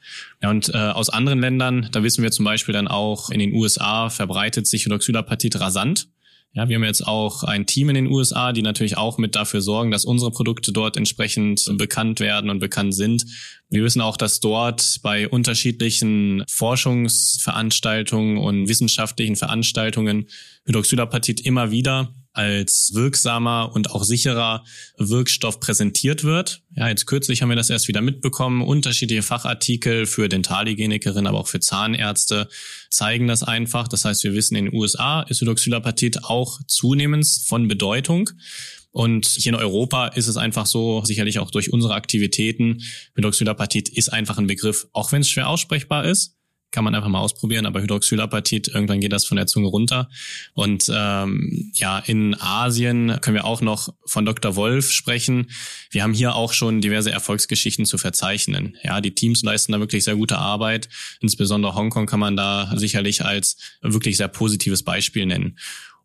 Ja, 0.42 0.50
und 0.50 0.70
äh, 0.70 0.78
aus 0.78 1.10
anderen 1.10 1.40
Ländern, 1.40 1.88
da 1.92 2.02
wissen 2.02 2.22
wir 2.22 2.30
zum 2.30 2.46
Beispiel 2.46 2.72
dann 2.72 2.88
auch, 2.88 3.28
in 3.28 3.40
den 3.40 3.52
USA 3.52 4.08
verbreitet 4.08 4.66
sich 4.66 4.86
Hydroxylapatit 4.86 5.60
rasant. 5.60 6.08
Ja, 6.56 6.68
wir 6.68 6.76
haben 6.76 6.84
jetzt 6.84 7.04
auch 7.04 7.42
ein 7.42 7.66
Team 7.66 7.88
in 7.88 7.96
den 7.96 8.06
USA, 8.06 8.52
die 8.52 8.62
natürlich 8.62 8.96
auch 8.96 9.18
mit 9.18 9.34
dafür 9.34 9.60
sorgen, 9.60 9.90
dass 9.90 10.04
unsere 10.04 10.30
Produkte 10.30 10.70
dort 10.72 10.96
entsprechend 10.96 11.68
bekannt 11.76 12.20
werden 12.20 12.48
und 12.48 12.60
bekannt 12.60 12.94
sind. 12.94 13.26
Wir 13.70 13.82
wissen 13.82 14.00
auch, 14.00 14.16
dass 14.16 14.38
dort 14.38 15.00
bei 15.02 15.28
unterschiedlichen 15.28 16.44
Forschungsveranstaltungen 16.48 18.38
und 18.38 18.68
wissenschaftlichen 18.68 19.34
Veranstaltungen 19.34 20.28
Hydroxylapatit 20.64 21.40
immer 21.40 21.72
wieder 21.72 22.14
als 22.34 22.90
wirksamer 22.94 23.70
und 23.72 23.92
auch 23.92 24.02
sicherer 24.02 24.64
Wirkstoff 24.98 25.60
präsentiert 25.60 26.24
wird. 26.24 26.62
Ja, 26.74 26.88
jetzt 26.88 27.06
kürzlich 27.06 27.40
haben 27.40 27.48
wir 27.48 27.56
das 27.56 27.70
erst 27.70 27.86
wieder 27.88 28.00
mitbekommen. 28.00 28.60
Unterschiedliche 28.60 29.22
Fachartikel 29.22 30.04
für 30.06 30.28
Dentalhygienikerinnen, 30.28 31.28
aber 31.28 31.38
auch 31.38 31.48
für 31.48 31.60
Zahnärzte 31.60 32.48
zeigen 32.90 33.28
das 33.28 33.44
einfach. 33.44 33.86
Das 33.86 34.04
heißt, 34.04 34.24
wir 34.24 34.34
wissen, 34.34 34.56
in 34.56 34.66
den 34.66 34.74
USA 34.74 35.22
ist 35.22 35.40
Hydroxylapatit 35.40 36.24
auch 36.24 36.58
zunehmend 36.66 37.26
von 37.46 37.68
Bedeutung. 37.68 38.30
Und 38.90 39.26
hier 39.26 39.52
in 39.52 39.58
Europa 39.58 40.08
ist 40.08 40.26
es 40.26 40.36
einfach 40.36 40.66
so, 40.66 41.04
sicherlich 41.04 41.38
auch 41.38 41.50
durch 41.50 41.72
unsere 41.72 41.94
Aktivitäten, 41.94 42.82
Hydroxylapatit 43.14 43.88
ist 43.88 44.12
einfach 44.12 44.38
ein 44.38 44.46
Begriff, 44.46 44.88
auch 44.92 45.12
wenn 45.12 45.22
es 45.22 45.28
schwer 45.28 45.48
aussprechbar 45.48 46.04
ist 46.04 46.36
kann 46.74 46.82
man 46.82 46.94
einfach 46.94 47.08
mal 47.08 47.20
ausprobieren, 47.20 47.66
aber 47.66 47.80
Hydroxylapatit, 47.80 48.66
irgendwann 48.66 48.98
geht 48.98 49.12
das 49.12 49.24
von 49.24 49.36
der 49.36 49.46
Zunge 49.46 49.68
runter. 49.68 50.10
Und 50.54 50.90
ähm, 50.92 51.70
ja, 51.74 52.00
in 52.00 52.34
Asien 52.40 53.16
können 53.20 53.36
wir 53.36 53.44
auch 53.44 53.60
noch 53.60 53.94
von 54.04 54.26
Dr. 54.26 54.56
Wolf 54.56 54.90
sprechen. 54.90 55.50
Wir 55.90 56.02
haben 56.02 56.12
hier 56.12 56.34
auch 56.34 56.52
schon 56.52 56.80
diverse 56.80 57.12
Erfolgsgeschichten 57.12 57.86
zu 57.86 57.96
verzeichnen. 57.96 58.76
Ja, 58.82 59.00
die 59.00 59.14
Teams 59.14 59.42
leisten 59.44 59.70
da 59.70 59.78
wirklich 59.78 60.02
sehr 60.02 60.16
gute 60.16 60.36
Arbeit. 60.38 60.88
Insbesondere 61.20 61.76
Hongkong 61.76 62.06
kann 62.06 62.20
man 62.20 62.36
da 62.36 62.72
sicherlich 62.74 63.24
als 63.24 63.56
wirklich 63.80 64.16
sehr 64.16 64.28
positives 64.28 64.82
Beispiel 64.82 65.26
nennen. 65.26 65.56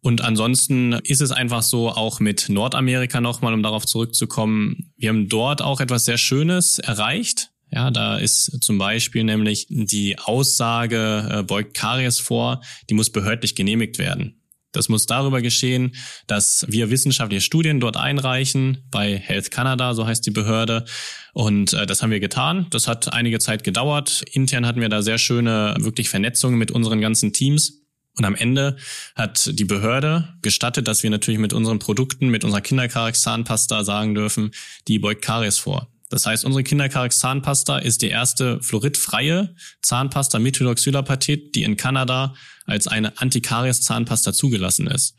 Und 0.01 0.21
ansonsten 0.21 0.93
ist 1.03 1.21
es 1.21 1.31
einfach 1.31 1.63
so, 1.63 1.89
auch 1.89 2.19
mit 2.19 2.47
Nordamerika 2.47 3.19
nochmal, 3.19 3.53
um 3.53 3.63
darauf 3.63 3.85
zurückzukommen, 3.85 4.93
wir 4.97 5.09
haben 5.09 5.27
dort 5.27 5.61
auch 5.61 5.81
etwas 5.81 6.05
sehr 6.05 6.17
Schönes 6.17 6.79
erreicht. 6.79 7.48
Ja, 7.71 7.91
da 7.91 8.17
ist 8.17 8.63
zum 8.63 8.77
Beispiel 8.77 9.23
nämlich 9.23 9.67
die 9.69 10.17
Aussage 10.17 11.27
äh, 11.29 11.43
beugt 11.43 11.75
Karies 11.75 12.19
vor, 12.19 12.61
die 12.89 12.95
muss 12.95 13.11
behördlich 13.11 13.55
genehmigt 13.55 13.99
werden. 13.99 14.39
Das 14.71 14.87
muss 14.87 15.07
darüber 15.07 15.41
geschehen, 15.41 15.95
dass 16.27 16.65
wir 16.69 16.91
wissenschaftliche 16.91 17.41
Studien 17.41 17.79
dort 17.79 17.97
einreichen 17.97 18.83
bei 18.91 19.17
Health 19.17 19.49
Canada, 19.49 19.95
so 19.95 20.05
heißt 20.05 20.25
die 20.25 20.31
Behörde. 20.31 20.85
Und 21.33 21.73
äh, 21.73 21.85
das 21.85 22.03
haben 22.03 22.11
wir 22.11 22.19
getan. 22.19 22.67
Das 22.69 22.87
hat 22.87 23.11
einige 23.11 23.39
Zeit 23.39 23.63
gedauert. 23.63 24.23
Intern 24.31 24.67
hatten 24.67 24.81
wir 24.81 24.89
da 24.89 25.01
sehr 25.01 25.17
schöne, 25.17 25.75
wirklich 25.79 26.09
Vernetzungen 26.09 26.59
mit 26.59 26.71
unseren 26.71 27.01
ganzen 27.01 27.33
Teams. 27.33 27.81
Und 28.17 28.25
am 28.25 28.35
Ende 28.35 28.77
hat 29.15 29.49
die 29.53 29.65
Behörde 29.65 30.35
gestattet, 30.41 30.87
dass 30.87 31.03
wir 31.03 31.09
natürlich 31.09 31.39
mit 31.39 31.53
unseren 31.53 31.79
Produkten, 31.79 32.29
mit 32.29 32.43
unserer 32.43 32.61
Kinderkaries-Zahnpasta 32.61 33.83
sagen 33.83 34.13
dürfen, 34.13 34.51
die 34.87 34.99
beugt 34.99 35.23
Karies 35.23 35.57
vor. 35.57 35.87
Das 36.09 36.25
heißt, 36.25 36.43
unsere 36.43 36.63
Kinderkarix 36.63 37.19
Zahnpasta 37.19 37.77
ist 37.77 38.01
die 38.01 38.09
erste 38.09 38.61
fluoridfreie 38.61 39.55
Zahnpasta 39.81 40.39
mit 40.39 40.59
Hydroxylapatit, 40.59 41.55
die 41.55 41.63
in 41.63 41.77
Kanada 41.77 42.33
als 42.65 42.87
eine 42.87 43.19
Antikaries-Zahnpasta 43.19 44.33
zugelassen 44.33 44.87
ist. 44.87 45.15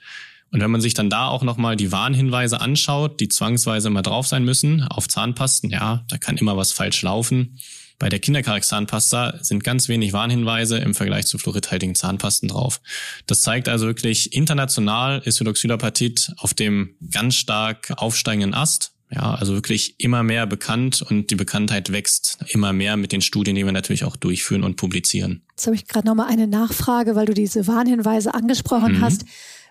Und 0.53 0.61
wenn 0.61 0.71
man 0.71 0.81
sich 0.81 0.95
dann 0.95 1.11
da 1.11 1.29
auch 1.29 1.45
nochmal 1.45 1.77
die 1.77 1.93
Warnhinweise 1.93 2.61
anschaut, 2.61 3.21
die 3.21 3.29
zwangsweise 3.29 3.89
immer 3.89 4.03
drauf 4.03 4.27
sein 4.27 4.45
müssen 4.45 4.83
auf 4.83 5.07
Zahnpasten, 5.07 5.71
ja, 5.71 6.05
da 6.09 6.19
kann 6.19 6.37
immer 6.37 6.57
was 6.57 6.73
falsch 6.73 7.03
laufen. 7.03 7.59
Bei 8.01 8.09
der 8.09 8.19
Kinderkarix-Zahnpasta 8.19 9.45
sind 9.45 9.63
ganz 9.63 9.89
wenig 9.89 10.13
Warnhinweise 10.13 10.79
im 10.79 10.95
Vergleich 10.95 11.27
zu 11.27 11.39
fluoridhaltigen 11.39 11.95
Zahnpasten 11.95 12.49
drauf. 12.49 12.81
Das 13.27 13.43
zeigt 13.43 13.69
also 13.69 13.87
wirklich, 13.87 14.33
international 14.33 15.21
ist 15.25 15.39
Hydroxylapatit 15.39 16.33
auf 16.39 16.55
dem 16.55 16.97
ganz 17.13 17.37
stark 17.37 17.93
aufsteigenden 17.97 18.55
Ast 18.55 18.93
ja, 19.12 19.35
also 19.35 19.55
wirklich 19.55 19.99
immer 19.99 20.23
mehr 20.23 20.47
bekannt 20.47 21.02
und 21.02 21.31
die 21.31 21.35
Bekanntheit 21.35 21.90
wächst 21.90 22.38
immer 22.49 22.73
mehr 22.73 22.97
mit 22.97 23.11
den 23.12 23.23
Studien, 23.23 23.57
die 23.57 23.64
wir 23.64 23.73
natürlich 23.73 24.05
auch 24.05 24.17
durchführen 24.17 24.62
und 24.62 24.76
publizieren. 24.76 25.43
Jetzt 25.50 25.67
habe 25.67 25.75
ich 25.75 25.87
gerade 25.87 26.07
noch 26.07 26.14
mal 26.14 26.26
eine 26.26 26.47
Nachfrage, 26.47 27.17
weil 27.17 27.26
du 27.26 27.35
diese 27.35 27.67
Warnhinweise 27.67 28.35
angesprochen 28.35 28.99
mhm. 28.99 29.00
hast. 29.00 29.25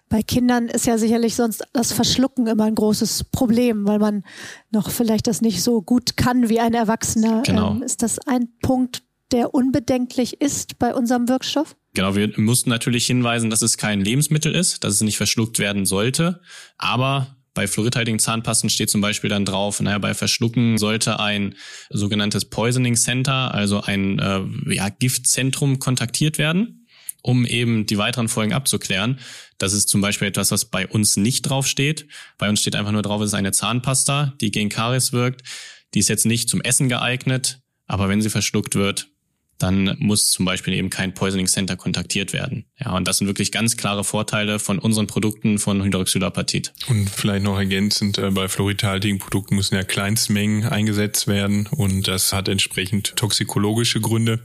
Bei 0.10 0.24
Kindern 0.24 0.68
ist 0.68 0.88
ja 0.88 0.98
sicherlich 0.98 1.36
sonst 1.36 1.64
das 1.72 1.94
Verschlucken 1.94 2.48
immer 2.48 2.66
ein 2.66 2.76
großes 2.76 3.26
Problem, 3.26 3.88
weil 3.88 4.00
man 4.00 4.24
noch 4.72 4.90
vielleicht 4.90 5.28
das 5.28 5.42
nicht 5.42 5.62
so 5.62 5.82
gut 5.82 6.18
kann 6.18 6.50
wie 6.50 6.60
ein 6.60 6.74
Erwachsener. 6.74 7.44
Genau. 7.46 7.76
Ähm, 7.76 7.84
ist 7.84 8.02
das 8.02 8.20
ein 8.20 8.50
Punkt, 8.62 9.04
der 9.32 9.54
unbedenklich 9.54 10.42
ist 10.42 10.80
bei 10.80 10.94
unserem 10.94 11.30
Wirkstoff? 11.30 11.76
Genau, 11.94 12.16
wir 12.16 12.32
mussten 12.38 12.70
natürlich 12.72 13.06
hinweisen, 13.06 13.50
dass 13.50 13.62
es 13.62 13.78
kein 13.78 14.02
Lebensmittel 14.02 14.54
ist, 14.54 14.84
dass 14.84 14.96
es 14.96 15.02
nicht 15.02 15.18
verschluckt 15.18 15.60
werden 15.60 15.86
sollte. 15.86 16.42
Aber 16.78 17.36
bei 17.54 17.68
fluoridhaltigen 17.68 18.20
Zahnpasten 18.20 18.70
steht 18.70 18.90
zum 18.90 19.02
Beispiel 19.02 19.30
dann 19.30 19.46
drauf, 19.46 19.80
naja, 19.82 19.98
bei 19.98 20.14
Verschlucken 20.14 20.78
sollte 20.78 21.20
ein 21.20 21.56
sogenanntes 21.90 22.46
Poisoning 22.46 22.96
Center, 22.96 23.54
also 23.54 23.82
ein 23.82 24.20
äh, 24.20 24.42
ja, 24.74 24.90
Giftzentrum 24.90 25.80
kontaktiert 25.80 26.38
werden, 26.38 26.88
um 27.22 27.46
eben 27.46 27.86
die 27.86 27.98
weiteren 27.98 28.30
Folgen 28.30 28.54
abzuklären. 28.54 29.20
Das 29.58 29.74
ist 29.74 29.90
zum 29.90 30.02
Beispiel 30.02 30.28
etwas, 30.28 30.52
was 30.52 30.66
bei 30.66 30.88
uns 30.88 31.18
nicht 31.18 31.44
drauf 31.44 31.68
steht. 31.68 32.08
Bei 32.38 32.50
uns 32.50 32.62
steht 32.62 32.76
einfach 32.76 32.92
nur 32.92 33.02
drauf, 33.02 33.22
es 33.22 33.30
ist 33.30 33.34
eine 33.34 33.52
Zahnpasta, 33.52 34.34
die 34.40 34.52
gegen 34.52 34.70
Karies 34.70 35.12
wirkt. 35.12 35.42
Die 35.94 36.00
ist 36.00 36.10
jetzt 36.10 36.26
nicht 36.26 36.50
zum 36.50 36.62
Essen 36.62 36.88
geeignet, 36.88 37.60
aber 37.88 38.10
wenn 38.10 38.22
sie 38.22 38.30
verschluckt 38.30 38.76
wird, 38.76 39.10
dann 39.60 39.98
muss 40.00 40.32
zum 40.32 40.46
Beispiel 40.46 40.74
eben 40.74 40.90
kein 40.90 41.14
Poisoning 41.14 41.48
Center 41.48 41.76
kontaktiert 41.76 42.32
werden. 42.32 42.66
Ja, 42.80 42.96
und 42.96 43.08
das 43.08 43.18
sind 43.18 43.28
wirklich 43.28 43.52
ganz 43.52 43.76
klare 43.76 44.06
Vorteile 44.06 44.58
von 44.58 44.80
unseren 44.80 45.06
Produkten 45.06 45.60
von 45.60 45.84
Hydroxylapatit. 45.84 46.74
Und 46.88 47.10
vielleicht 47.10 47.44
noch 47.44 47.58
ergänzend, 47.58 48.18
äh, 48.18 48.32
bei 48.32 48.48
fluoridhaltigen 48.48 49.20
Produkten 49.20 49.56
müssen 49.56 49.76
ja 49.76 49.84
Kleinstmengen 49.84 50.64
eingesetzt 50.64 51.28
werden 51.28 51.68
und 51.68 52.08
das 52.08 52.32
hat 52.32 52.48
entsprechend 52.48 53.18
toxikologische 53.18 54.00
Gründe 54.00 54.40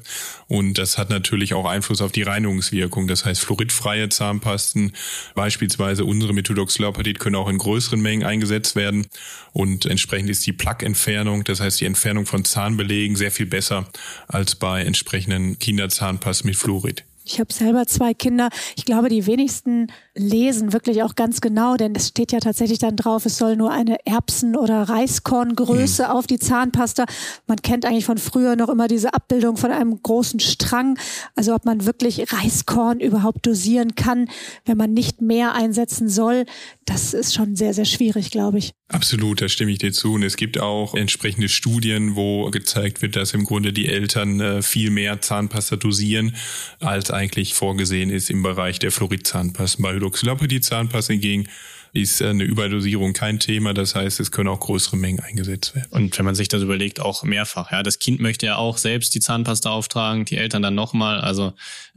und 0.48 0.78
das 0.78 0.98
hat 0.98 1.10
natürlich 1.10 1.54
auch 1.54 1.66
Einfluss 1.66 2.02
auf 2.02 2.10
die 2.10 2.22
Reinigungswirkung. 2.22 3.06
Das 3.06 3.24
heißt, 3.24 3.40
fluoridfreie 3.40 4.08
Zahnpasten, 4.08 4.92
beispielsweise 5.36 6.04
unsere 6.04 6.34
mit 6.34 6.48
Hydroxylapatit, 6.48 7.20
können 7.20 7.36
auch 7.36 7.48
in 7.48 7.58
größeren 7.58 8.02
Mengen 8.02 8.24
eingesetzt 8.24 8.74
werden 8.74 9.06
und 9.52 9.86
entsprechend 9.86 10.28
ist 10.28 10.44
die 10.44 10.52
Plaque-Entfernung, 10.52 11.44
das 11.44 11.60
heißt 11.60 11.80
die 11.80 11.84
Entfernung 11.84 12.26
von 12.26 12.44
Zahnbelegen 12.44 13.14
sehr 13.14 13.30
viel 13.30 13.46
besser 13.46 13.86
als 14.26 14.56
bei 14.56 14.82
entsprechenden 14.82 15.03
Kinderzahnpasten 15.04 16.48
mit 16.48 16.56
Fluorid. 16.56 17.04
Ich 17.26 17.40
habe 17.40 17.52
selber 17.52 17.86
zwei 17.86 18.12
Kinder. 18.12 18.50
Ich 18.76 18.84
glaube, 18.84 19.08
die 19.08 19.26
wenigsten 19.26 19.86
lesen 20.14 20.74
wirklich 20.74 21.02
auch 21.02 21.14
ganz 21.14 21.40
genau, 21.40 21.76
denn 21.76 21.94
es 21.94 22.08
steht 22.08 22.32
ja 22.32 22.38
tatsächlich 22.38 22.78
dann 22.78 22.96
drauf, 22.96 23.24
es 23.24 23.38
soll 23.38 23.56
nur 23.56 23.70
eine 23.70 23.96
Erbsen- 24.04 24.56
oder 24.56 24.82
Reiskorngröße 24.82 26.04
mhm. 26.04 26.10
auf 26.10 26.26
die 26.26 26.38
Zahnpasta. 26.38 27.06
Man 27.46 27.56
kennt 27.62 27.86
eigentlich 27.86 28.04
von 28.04 28.18
früher 28.18 28.56
noch 28.56 28.68
immer 28.68 28.88
diese 28.88 29.14
Abbildung 29.14 29.56
von 29.56 29.72
einem 29.72 30.02
großen 30.02 30.38
Strang. 30.38 30.98
Also 31.34 31.54
ob 31.54 31.64
man 31.64 31.86
wirklich 31.86 32.30
Reiskorn 32.30 33.00
überhaupt 33.00 33.46
dosieren 33.46 33.94
kann, 33.94 34.28
wenn 34.66 34.76
man 34.76 34.92
nicht 34.92 35.22
mehr 35.22 35.54
einsetzen 35.54 36.10
soll, 36.10 36.44
das 36.84 37.14
ist 37.14 37.32
schon 37.32 37.56
sehr, 37.56 37.72
sehr 37.72 37.86
schwierig, 37.86 38.30
glaube 38.30 38.58
ich. 38.58 38.74
Absolut, 38.94 39.42
da 39.42 39.48
stimme 39.48 39.72
ich 39.72 39.78
dir 39.78 39.92
zu. 39.92 40.14
Und 40.14 40.22
es 40.22 40.36
gibt 40.36 40.60
auch 40.60 40.94
entsprechende 40.94 41.48
Studien, 41.48 42.14
wo 42.14 42.48
gezeigt 42.50 43.02
wird, 43.02 43.16
dass 43.16 43.34
im 43.34 43.44
Grunde 43.44 43.72
die 43.72 43.88
Eltern 43.88 44.40
äh, 44.40 44.62
viel 44.62 44.90
mehr 44.90 45.20
Zahnpasta 45.20 45.74
dosieren, 45.74 46.36
als 46.78 47.10
eigentlich 47.10 47.54
vorgesehen 47.54 48.08
ist 48.08 48.30
im 48.30 48.44
Bereich 48.44 48.78
der 48.78 48.92
Fluoridzahnpasta. 48.92 49.82
Bei 49.82 49.94
Hydroxylapidizzahnpasta 49.94 51.12
hingegen 51.12 51.48
ist 51.92 52.22
eine 52.22 52.44
Überdosierung 52.44 53.14
kein 53.14 53.40
Thema. 53.40 53.74
Das 53.74 53.96
heißt, 53.96 54.20
es 54.20 54.30
können 54.30 54.48
auch 54.48 54.60
größere 54.60 54.96
Mengen 54.96 55.18
eingesetzt 55.18 55.74
werden. 55.74 55.88
Und 55.90 56.16
wenn 56.16 56.24
man 56.24 56.36
sich 56.36 56.46
das 56.46 56.62
überlegt, 56.62 57.00
auch 57.00 57.24
mehrfach. 57.24 57.72
Ja, 57.72 57.82
das 57.82 57.98
Kind 57.98 58.20
möchte 58.20 58.46
ja 58.46 58.56
auch 58.56 58.78
selbst 58.78 59.12
die 59.16 59.20
Zahnpasta 59.20 59.70
auftragen, 59.70 60.24
die 60.24 60.36
Eltern 60.36 60.62
dann 60.62 60.76
nochmal. 60.76 61.20
Also 61.20 61.52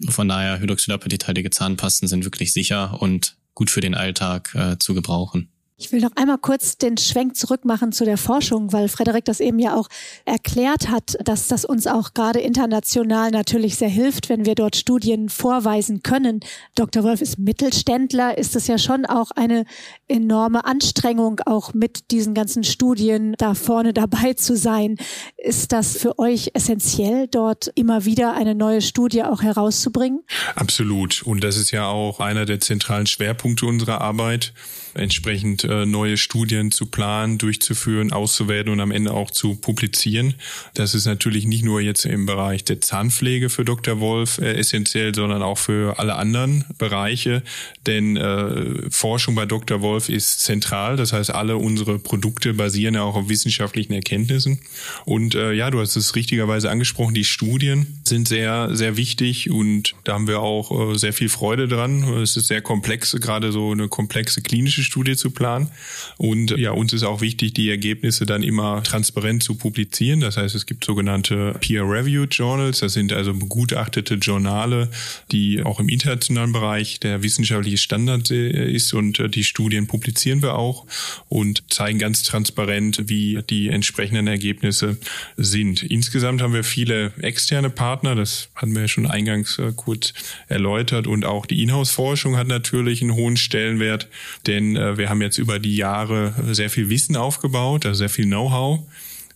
von 0.09 0.27
daher 0.27 0.59
hydroxylapidhaltige 0.59 1.51
Zahnpasten 1.51 2.07
sind 2.07 2.23
wirklich 2.23 2.53
sicher 2.53 2.99
und 2.99 3.37
gut 3.53 3.69
für 3.69 3.81
den 3.81 3.93
Alltag 3.93 4.55
äh, 4.55 4.79
zu 4.79 4.95
gebrauchen. 4.95 5.51
Ich 5.79 5.91
will 5.91 6.01
noch 6.01 6.15
einmal 6.15 6.39
kurz 6.39 6.79
den 6.79 6.97
Schwenk 6.97 7.35
zurückmachen 7.35 7.91
zu 7.91 8.03
der 8.03 8.17
Forschung, 8.17 8.73
weil 8.73 8.89
Frederik 8.89 9.25
das 9.25 9.39
eben 9.39 9.59
ja 9.59 9.75
auch 9.75 9.89
erklärt 10.25 10.89
hat, 10.89 11.15
dass 11.23 11.49
das 11.49 11.65
uns 11.65 11.85
auch 11.85 12.15
gerade 12.15 12.39
international 12.39 13.29
natürlich 13.29 13.75
sehr 13.75 13.87
hilft, 13.87 14.27
wenn 14.27 14.47
wir 14.47 14.55
dort 14.55 14.75
Studien 14.75 15.29
vorweisen 15.29 16.01
können. 16.01 16.39
Dr. 16.73 17.03
Wolf 17.03 17.21
ist 17.21 17.37
Mittelständler, 17.37 18.39
ist 18.39 18.55
es 18.55 18.65
ja 18.65 18.79
schon 18.79 19.05
auch 19.05 19.29
eine 19.29 19.65
enorme 20.07 20.65
Anstrengung, 20.65 21.39
auch 21.45 21.73
mit 21.73 22.11
diesen 22.11 22.33
ganzen 22.33 22.63
Studien 22.63 23.35
da 23.37 23.53
vorne 23.53 23.93
dabei 23.93 24.33
zu 24.33 24.55
sein. 24.55 24.97
Ist 25.37 25.71
das 25.71 25.97
für 25.97 26.19
euch 26.19 26.51
essentiell, 26.53 27.27
dort 27.27 27.71
immer 27.75 28.05
wieder 28.05 28.33
eine 28.33 28.55
neue 28.55 28.81
Studie 28.81 29.23
auch 29.23 29.41
herauszubringen? 29.41 30.21
Absolut. 30.55 31.23
Und 31.23 31.43
das 31.43 31.57
ist 31.57 31.71
ja 31.71 31.87
auch 31.87 32.19
einer 32.19 32.45
der 32.45 32.59
zentralen 32.59 33.07
Schwerpunkte 33.07 33.65
unserer 33.65 34.01
Arbeit 34.01 34.53
entsprechend 34.97 35.63
äh, 35.63 35.85
neue 35.85 36.17
Studien 36.17 36.71
zu 36.71 36.87
planen, 36.87 37.37
durchzuführen, 37.37 38.11
auszuwerten 38.11 38.71
und 38.71 38.79
am 38.79 38.91
Ende 38.91 39.13
auch 39.13 39.31
zu 39.31 39.55
publizieren. 39.55 40.35
Das 40.73 40.95
ist 40.95 41.05
natürlich 41.05 41.45
nicht 41.45 41.63
nur 41.63 41.81
jetzt 41.81 42.05
im 42.05 42.25
Bereich 42.25 42.63
der 42.63 42.81
Zahnpflege 42.81 43.49
für 43.49 43.63
Dr. 43.63 43.99
Wolf 43.99 44.39
äh, 44.39 44.53
essentiell, 44.53 45.13
sondern 45.13 45.43
auch 45.43 45.57
für 45.57 45.99
alle 45.99 46.15
anderen 46.15 46.65
Bereiche. 46.77 47.43
Denn 47.85 48.17
äh, 48.17 48.89
Forschung 48.89 49.35
bei 49.35 49.45
Dr. 49.45 49.81
Wolf 49.81 49.96
ist 50.09 50.41
zentral. 50.41 50.95
Das 50.95 51.13
heißt, 51.13 51.31
alle 51.31 51.57
unsere 51.57 51.99
Produkte 51.99 52.53
basieren 52.53 52.95
ja 52.95 53.03
auch 53.03 53.15
auf 53.15 53.29
wissenschaftlichen 53.29 53.93
Erkenntnissen. 53.93 54.59
Und 55.05 55.35
äh, 55.35 55.53
ja, 55.53 55.71
du 55.71 55.79
hast 55.79 55.95
es 55.95 56.15
richtigerweise 56.15 56.69
angesprochen, 56.69 57.13
die 57.13 57.23
Studien 57.23 57.99
sind 58.03 58.27
sehr, 58.27 58.75
sehr 58.75 58.97
wichtig 58.97 59.49
und 59.49 59.95
da 60.03 60.13
haben 60.13 60.27
wir 60.27 60.39
auch 60.39 60.93
äh, 60.93 60.97
sehr 60.97 61.13
viel 61.13 61.29
Freude 61.29 61.67
dran. 61.67 62.03
Es 62.17 62.37
ist 62.37 62.47
sehr 62.47 62.61
komplex, 62.61 63.11
gerade 63.19 63.51
so 63.51 63.71
eine 63.71 63.87
komplexe 63.87 64.41
klinische 64.41 64.83
Studie 64.83 65.15
zu 65.15 65.31
planen. 65.31 65.69
Und 66.17 66.51
ja, 66.51 66.71
uns 66.71 66.93
ist 66.93 67.03
auch 67.03 67.21
wichtig, 67.21 67.53
die 67.53 67.69
Ergebnisse 67.69 68.25
dann 68.25 68.43
immer 68.43 68.83
transparent 68.83 69.43
zu 69.43 69.55
publizieren. 69.55 70.19
Das 70.19 70.37
heißt, 70.37 70.55
es 70.55 70.65
gibt 70.65 70.85
sogenannte 70.85 71.55
Peer-Reviewed 71.59 72.33
Journals. 72.33 72.79
Das 72.79 72.93
sind 72.93 73.13
also 73.13 73.33
begutachtete 73.33 74.15
Journale, 74.15 74.89
die 75.31 75.63
auch 75.63 75.79
im 75.79 75.89
internationalen 75.89 76.51
Bereich 76.51 76.99
der 76.99 77.23
wissenschaftliche 77.23 77.77
Standard 77.77 78.31
äh, 78.31 78.71
ist. 78.71 78.93
Und 78.93 79.19
äh, 79.19 79.29
die 79.29 79.43
Studien 79.43 79.86
publizieren 79.87 80.41
wir 80.41 80.55
auch 80.55 80.85
und 81.29 81.63
zeigen 81.71 81.99
ganz 81.99 82.23
transparent, 82.23 83.09
wie 83.09 83.41
die 83.49 83.69
entsprechenden 83.69 84.27
Ergebnisse 84.27 84.97
sind. 85.37 85.83
Insgesamt 85.83 86.41
haben 86.41 86.53
wir 86.53 86.63
viele 86.63 87.13
externe 87.21 87.69
Partner. 87.69 88.15
Das 88.15 88.49
hatten 88.55 88.73
wir 88.73 88.81
ja 88.81 88.87
schon 88.87 89.07
eingangs 89.07 89.57
äh, 89.59 89.71
kurz 89.75 90.13
erläutert. 90.47 91.07
Und 91.07 91.25
auch 91.25 91.45
die 91.45 91.63
Inhouse-Forschung 91.63 92.37
hat 92.37 92.47
natürlich 92.47 93.01
einen 93.01 93.15
hohen 93.15 93.37
Stellenwert, 93.37 94.07
denn 94.45 94.75
äh, 94.75 94.97
wir 94.97 95.09
haben 95.09 95.21
jetzt 95.21 95.37
über 95.37 95.59
die 95.59 95.75
Jahre 95.75 96.33
sehr 96.51 96.69
viel 96.69 96.89
Wissen 96.89 97.15
aufgebaut, 97.15 97.85
also 97.85 97.97
sehr 97.97 98.09
viel 98.09 98.25
Know-how. 98.25 98.81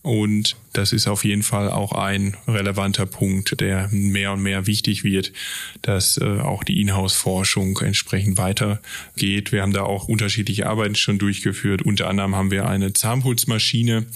Und 0.02 0.56
das 0.72 0.92
ist 0.92 1.06
auf 1.06 1.24
jeden 1.24 1.44
Fall 1.44 1.70
auch 1.70 1.92
ein 1.92 2.36
relevanter 2.48 3.06
Punkt, 3.06 3.60
der 3.60 3.88
mehr 3.92 4.32
und 4.32 4.42
mehr 4.42 4.66
wichtig 4.66 5.04
wird, 5.04 5.32
dass 5.80 6.18
äh, 6.18 6.40
auch 6.40 6.64
die 6.64 6.80
Inhouse-Forschung 6.80 7.78
entsprechend 7.78 8.36
weitergeht. 8.36 9.52
Wir 9.52 9.62
haben 9.62 9.72
da 9.72 9.82
auch 9.82 10.08
unterschiedliche 10.08 10.66
Arbeiten 10.66 10.96
schon 10.96 11.18
durchgeführt. 11.18 11.82
Unter 11.82 12.08
anderem 12.08 12.34
haben 12.34 12.50
wir 12.50 12.68
eine 12.68 12.92
Zahnputzmaschine, 12.92 14.06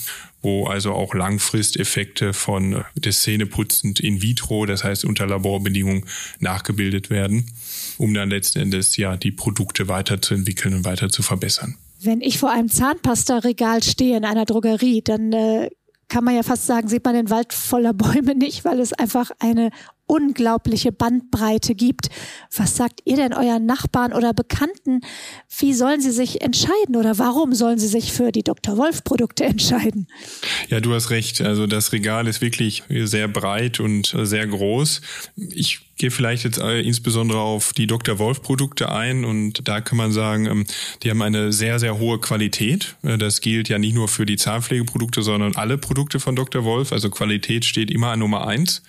wo 0.43 0.67
also 0.67 0.93
auch 0.93 1.15
Langfristeffekte 1.15 2.33
von 2.33 2.85
des 2.97 3.23
Zähneputzend 3.23 4.01
in 4.01 4.23
vitro, 4.23 4.67
das 4.67 4.83
heißt 4.83 5.05
unter 5.05 5.27
Laborbedingungen, 5.29 6.05
nachgebildet 6.41 7.11
werden, 7.11 7.53
um 7.97 8.13
dann 8.13 8.31
letzten 8.31 8.59
Endes 8.59 8.97
ja 8.97 9.17
die 9.17 9.33
Produkte 9.33 9.87
weiterzuentwickeln 9.87 10.75
und 10.75 10.85
weiter 10.85 11.11
zu 11.11 11.23
verbessern. 11.23 11.77
Wenn 12.07 12.21
ich 12.21 12.39
vor 12.39 12.51
einem 12.51 12.69
Zahnpasta-Regal 12.69 13.83
stehe 13.83 14.17
in 14.17 14.25
einer 14.25 14.45
Drogerie, 14.45 15.03
dann 15.03 15.33
äh, 15.33 15.71
kann 16.09 16.25
man 16.25 16.37
ja 16.37 16.43
fast 16.43 16.67
sagen, 16.67 16.89
sieht 16.89 17.05
man 17.05 17.15
den 17.15 17.31
Wald 17.31 17.53
voller 17.53 17.93
Bäume 17.93 18.35
nicht, 18.37 18.65
weil 18.65 18.79
es 18.79 18.93
einfach 18.93 19.33
eine 19.41 19.71
unglaubliche 20.07 20.93
Bandbreite 20.93 21.75
gibt. 21.75 22.09
Was 22.57 22.77
sagt 22.77 23.01
ihr 23.05 23.17
denn 23.17 23.33
euren 23.33 23.67
Nachbarn 23.67 24.13
oder 24.13 24.33
Bekannten? 24.33 25.01
Wie 25.59 25.73
sollen 25.73 26.01
sie 26.01 26.13
sich 26.13 26.43
entscheiden 26.43 26.97
oder 26.97 27.19
warum 27.19 27.55
sollen 27.55 27.79
sie 27.79 27.89
sich 27.89 28.13
für 28.13 28.33
die 28.33 28.43
Dr. 28.43 28.77
Wolf 28.77 29.05
Produkte 29.05 29.45
entscheiden? 29.45 30.07
Ja, 30.69 30.81
du 30.81 30.95
hast 30.95 31.11
recht. 31.11 31.41
Also 31.41 31.67
das 31.67 31.93
Regal 31.93 32.27
ist 32.27 32.41
wirklich 32.41 32.83
sehr 32.89 33.29
breit 33.29 33.81
und 33.81 34.15
sehr 34.23 34.47
groß. 34.47 35.01
Ich 35.37 35.81
gehe 35.97 36.11
vielleicht 36.11 36.45
jetzt 36.45 36.59
äh, 36.59 36.81
insbesondere 36.81 37.41
auf 37.41 37.73
die 37.73 37.87
Dr. 37.87 38.19
Wolf 38.19 38.43
Produkte 38.43 38.93
ein 38.93 39.25
und 39.25 39.67
da 39.67 39.81
kann 39.81 39.97
man 39.97 40.13
sagen, 40.13 40.47
ähm, 40.47 40.67
die 41.03 41.11
haben 41.11 41.23
eine 41.23 41.53
sehr, 41.53 41.79
sehr 41.79 41.99
hohe 41.99 42.21
Qualität. 42.21 42.97
Äh, 43.03 43.19
das 43.19 43.41
gilt 43.41 43.69
ja 43.69 43.79
nicht 43.79 43.95
nur 43.95 44.09
für 44.09 44.27
die 44.27 44.37
Zahnpflegeprodukte, 44.37 45.23
sondern 45.23 45.57
alle 45.57 45.79
Produkte 45.79 46.21
von 46.21 46.37
Dr. 46.37 46.65
Wolf. 46.65 46.93
Also 46.93 47.11
Qualität 47.11 47.65
steht 47.65 47.91
immer 47.91 48.11
an 48.11 48.19
Nummer 48.19 48.47
eins. 48.47 48.83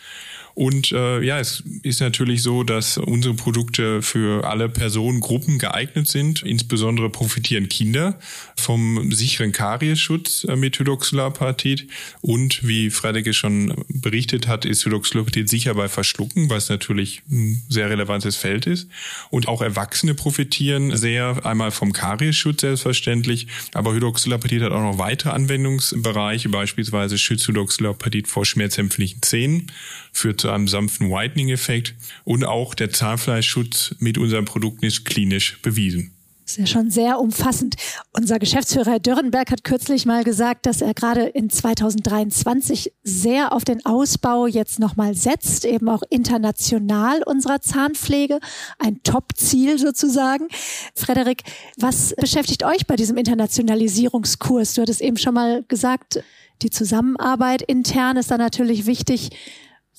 Und 0.57 0.91
äh, 0.91 1.21
ja, 1.21 1.39
es 1.39 1.61
ist 1.83 1.99
natürlich 1.99 2.41
so, 2.41 2.63
dass 2.63 2.97
unsere 2.97 3.35
Produkte 3.35 4.01
für 4.01 4.43
alle 4.43 4.69
Personengruppen 4.69 5.59
geeignet 5.59 6.07
sind. 6.07 6.41
Insbesondere 6.41 7.11
profitieren 7.11 7.69
Kinder 7.69 8.17
vom 8.55 9.11
sicheren 9.11 9.51
Kariesschutz 9.51 10.45
äh, 10.45 10.55
mit 10.55 10.79
Hydroxylapatit. 10.79 11.87
Und 12.21 12.67
wie 12.67 12.89
Fredeke 12.89 13.33
schon 13.33 13.85
berichtet 13.87 14.47
hat, 14.47 14.65
ist 14.65 14.83
Hydroxylapatit 14.83 15.47
sicher 15.47 15.75
bei 15.75 15.87
Verschlucken, 15.87 16.49
was 16.49 16.69
natürlich 16.69 17.21
ein 17.29 17.61
sehr 17.69 17.91
relevantes 17.91 18.35
Feld 18.35 18.65
ist. 18.65 18.89
Und 19.29 19.47
auch 19.47 19.61
Erwachsene 19.61 20.15
profitieren 20.15 20.97
sehr 20.97 21.45
einmal 21.45 21.69
vom 21.69 21.93
Kariesschutz 21.93 22.61
selbstverständlich, 22.61 23.45
aber 23.75 23.93
Hydroxylapatit 23.93 24.63
hat 24.63 24.71
auch 24.71 24.81
noch 24.81 24.97
weitere 24.97 25.29
Anwendungsbereiche, 25.29 26.49
beispielsweise 26.49 27.19
schützt 27.19 27.47
Hydroxylapatit 27.47 28.27
vor 28.27 28.43
schmerzempfindlichen 28.43 29.21
Zähnen, 29.21 29.71
führt 30.17 30.41
zu 30.41 30.49
einem 30.49 30.67
sanften 30.67 31.09
Whitening-Effekt 31.09 31.95
und 32.23 32.43
auch 32.43 32.73
der 32.73 32.89
Zahnfleischschutz 32.89 33.95
mit 33.99 34.17
unseren 34.17 34.45
Produkten 34.45 34.85
ist 34.85 35.05
klinisch 35.05 35.61
bewiesen. 35.61 36.13
Das 36.47 36.53
ist 36.53 36.59
ja 36.59 36.65
schon 36.65 36.89
sehr 36.89 37.19
umfassend. 37.19 37.75
Unser 38.13 38.39
Geschäftsführer 38.39 38.91
Herr 38.91 38.99
Dürrenberg 38.99 39.51
hat 39.51 39.65
kürzlich 39.65 40.05
mal 40.05 40.23
gesagt, 40.23 40.65
dass 40.65 40.79
er 40.79 40.93
gerade 40.93 41.23
in 41.23 41.49
2023 41.49 42.93
sehr 43.03 43.51
auf 43.51 43.65
den 43.65 43.85
Ausbau 43.85 44.47
jetzt 44.47 44.79
nochmal 44.79 45.13
setzt, 45.13 45.65
eben 45.65 45.89
auch 45.89 46.03
international 46.09 47.21
unserer 47.23 47.59
Zahnpflege. 47.59 48.39
Ein 48.79 49.03
Top-Ziel 49.03 49.77
sozusagen. 49.77 50.47
Frederik, 50.95 51.43
was 51.75 52.15
beschäftigt 52.15 52.63
euch 52.63 52.87
bei 52.87 52.95
diesem 52.95 53.17
Internationalisierungskurs? 53.17 54.73
Du 54.73 54.83
hattest 54.83 55.01
eben 55.01 55.17
schon 55.17 55.33
mal 55.33 55.65
gesagt, 55.67 56.23
die 56.61 56.69
Zusammenarbeit 56.69 57.61
intern 57.61 58.15
ist 58.15 58.31
da 58.31 58.37
natürlich 58.37 58.85
wichtig. 58.85 59.31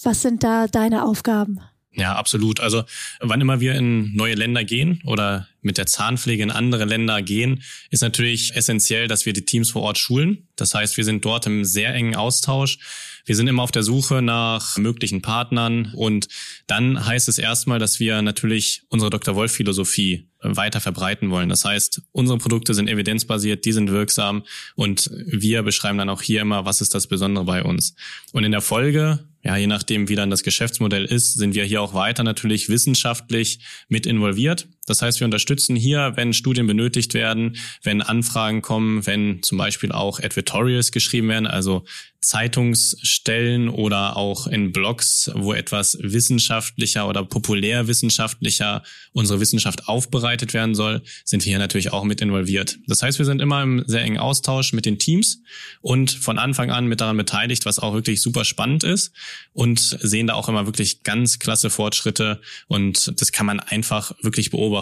Was 0.02 0.22
sind 0.22 0.44
da 0.44 0.66
deine 0.68 1.04
Aufgaben? 1.04 1.60
Ja, 1.98 2.14
absolut. 2.14 2.60
Also 2.60 2.84
wann 3.20 3.40
immer 3.40 3.58
wir 3.58 3.74
in 3.74 4.14
neue 4.14 4.34
Länder 4.34 4.62
gehen 4.62 5.02
oder 5.04 5.48
mit 5.62 5.78
der 5.78 5.86
Zahnpflege 5.86 6.44
in 6.44 6.52
andere 6.52 6.84
Länder 6.84 7.22
gehen, 7.22 7.62
ist 7.90 8.02
natürlich 8.02 8.54
essentiell, 8.54 9.08
dass 9.08 9.26
wir 9.26 9.32
die 9.32 9.44
Teams 9.44 9.70
vor 9.70 9.82
Ort 9.82 9.98
schulen. 9.98 10.46
Das 10.54 10.74
heißt, 10.74 10.96
wir 10.96 11.04
sind 11.04 11.24
dort 11.24 11.46
im 11.46 11.64
sehr 11.64 11.92
engen 11.94 12.14
Austausch. 12.14 12.78
Wir 13.24 13.34
sind 13.34 13.48
immer 13.48 13.64
auf 13.64 13.72
der 13.72 13.82
Suche 13.82 14.22
nach 14.22 14.78
möglichen 14.78 15.22
Partnern 15.22 15.92
und 15.94 16.28
dann 16.66 17.04
heißt 17.04 17.28
es 17.28 17.38
erstmal, 17.38 17.80
dass 17.80 17.98
wir 17.98 18.22
natürlich 18.22 18.82
unsere 18.88 19.10
Dr. 19.10 19.34
Wolf 19.34 19.52
Philosophie 19.52 20.28
weiter 20.40 20.80
verbreiten 20.80 21.30
wollen. 21.30 21.48
Das 21.48 21.64
heißt, 21.64 22.02
unsere 22.12 22.38
Produkte 22.38 22.74
sind 22.74 22.88
evidenzbasiert, 22.88 23.64
die 23.64 23.72
sind 23.72 23.90
wirksam 23.90 24.44
und 24.76 25.10
wir 25.26 25.62
beschreiben 25.62 25.98
dann 25.98 26.08
auch 26.08 26.22
hier 26.22 26.42
immer, 26.42 26.64
was 26.64 26.80
ist 26.80 26.94
das 26.94 27.08
Besondere 27.08 27.44
bei 27.44 27.64
uns. 27.64 27.96
Und 28.32 28.44
in 28.44 28.52
der 28.52 28.62
Folge 28.62 29.27
ja, 29.48 29.56
je 29.56 29.66
nachdem, 29.66 30.10
wie 30.10 30.14
dann 30.14 30.28
das 30.28 30.42
Geschäftsmodell 30.42 31.06
ist, 31.06 31.38
sind 31.38 31.54
wir 31.54 31.64
hier 31.64 31.80
auch 31.80 31.94
weiter 31.94 32.22
natürlich 32.22 32.68
wissenschaftlich 32.68 33.60
mit 33.88 34.04
involviert. 34.04 34.68
Das 34.88 35.02
heißt, 35.02 35.20
wir 35.20 35.24
unterstützen 35.24 35.76
hier, 35.76 36.12
wenn 36.16 36.32
Studien 36.32 36.66
benötigt 36.66 37.14
werden, 37.14 37.56
wenn 37.82 38.02
Anfragen 38.02 38.62
kommen, 38.62 39.06
wenn 39.06 39.42
zum 39.42 39.58
Beispiel 39.58 39.92
auch 39.92 40.20
Advertorials 40.20 40.92
geschrieben 40.92 41.28
werden, 41.28 41.46
also 41.46 41.84
Zeitungsstellen 42.20 43.68
oder 43.68 44.16
auch 44.16 44.48
in 44.48 44.72
Blogs, 44.72 45.30
wo 45.34 45.52
etwas 45.52 45.96
wissenschaftlicher 46.00 47.08
oder 47.08 47.24
populärwissenschaftlicher 47.24 48.82
unsere 49.12 49.38
Wissenschaft 49.40 49.86
aufbereitet 49.86 50.52
werden 50.52 50.74
soll, 50.74 51.02
sind 51.24 51.44
wir 51.44 51.50
hier 51.50 51.58
natürlich 51.58 51.92
auch 51.92 52.02
mit 52.02 52.20
involviert. 52.20 52.76
Das 52.88 53.02
heißt, 53.02 53.18
wir 53.18 53.24
sind 53.24 53.40
immer 53.40 53.62
im 53.62 53.84
sehr 53.86 54.02
engen 54.02 54.18
Austausch 54.18 54.72
mit 54.72 54.84
den 54.84 54.98
Teams 54.98 55.42
und 55.80 56.10
von 56.10 56.38
Anfang 56.38 56.70
an 56.70 56.86
mit 56.86 57.00
daran 57.00 57.16
beteiligt, 57.16 57.64
was 57.66 57.78
auch 57.78 57.94
wirklich 57.94 58.20
super 58.20 58.44
spannend 58.44 58.82
ist 58.82 59.12
und 59.52 59.78
sehen 59.78 60.26
da 60.26 60.34
auch 60.34 60.48
immer 60.48 60.66
wirklich 60.66 61.04
ganz 61.04 61.38
klasse 61.38 61.70
Fortschritte 61.70 62.40
und 62.66 63.20
das 63.20 63.30
kann 63.30 63.46
man 63.46 63.60
einfach 63.60 64.12
wirklich 64.22 64.50
beobachten, 64.50 64.77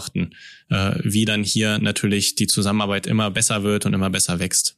äh, 0.71 0.93
wie 1.03 1.25
dann 1.25 1.43
hier 1.43 1.79
natürlich 1.79 2.35
die 2.35 2.47
Zusammenarbeit 2.47 3.07
immer 3.07 3.31
besser 3.31 3.63
wird 3.63 3.87
und 3.87 3.95
immer 3.95 4.11
besser 4.11 4.39
wächst. 4.39 4.77